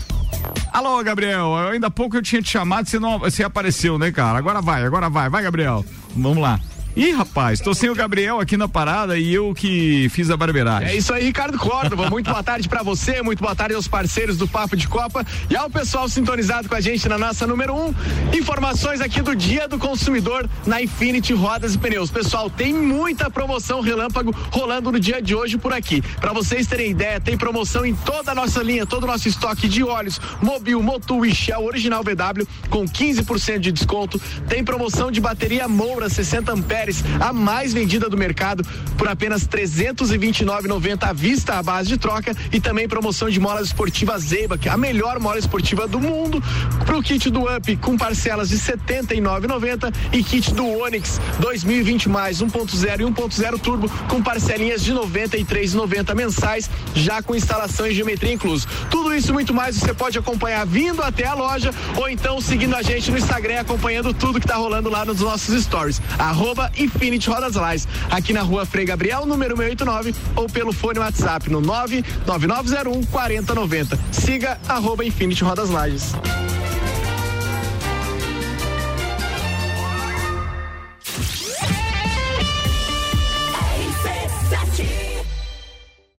[0.71, 1.55] Alô, Gabriel.
[1.71, 4.37] Ainda há pouco eu tinha te chamado, você não você apareceu, né, cara?
[4.37, 5.29] Agora vai, agora vai.
[5.29, 5.85] Vai, Gabriel.
[6.15, 6.59] Vamos lá.
[6.97, 10.89] Ih, rapaz, tô sem o Gabriel aqui na parada e eu que fiz a barbeiragem.
[10.89, 12.09] É isso aí, Ricardo Córdova.
[12.09, 15.55] Muito boa tarde pra você, muito boa tarde aos parceiros do Papo de Copa e
[15.55, 17.85] ao pessoal sintonizado com a gente na nossa número 1.
[17.85, 17.93] Um.
[18.35, 22.09] Informações aqui do Dia do Consumidor na Infinity Rodas e Pneus.
[22.09, 26.01] Pessoal, tem muita promoção relâmpago rolando no dia de hoje por aqui.
[26.19, 29.67] Pra vocês terem ideia, tem promoção em toda a nossa linha, todo o nosso estoque
[29.67, 34.19] de óleos, Mobil, Motul e Shell original VW com 15% de desconto.
[34.49, 36.86] Tem promoção de bateria Moura 60 amperes,
[37.19, 38.65] a mais vendida do mercado
[38.97, 44.23] por apenas 329,90 à vista à base de troca e também promoção de molas esportivas
[44.23, 46.41] Zeiba, que é a melhor mola esportiva do mundo,
[46.85, 52.99] pro kit do Up com parcelas de 79,90 e kit do Onix 2020 mais 1.0
[52.99, 58.67] e 1.0 turbo com parcelinhas de 93,90 mensais, já com instalação e geometria incluso.
[58.89, 62.75] Tudo isso e muito mais você pode acompanhar vindo até a loja ou então seguindo
[62.75, 66.01] a gente no Instagram acompanhando tudo que tá rolando lá nos nossos stories.
[66.17, 71.49] Arroba Infinity Rodas Lais, aqui na rua Frei Gabriel, número 689, ou pelo fone WhatsApp
[71.49, 73.99] no 99901 4090.
[74.11, 76.13] Siga arroba Infinity Rodas Lages.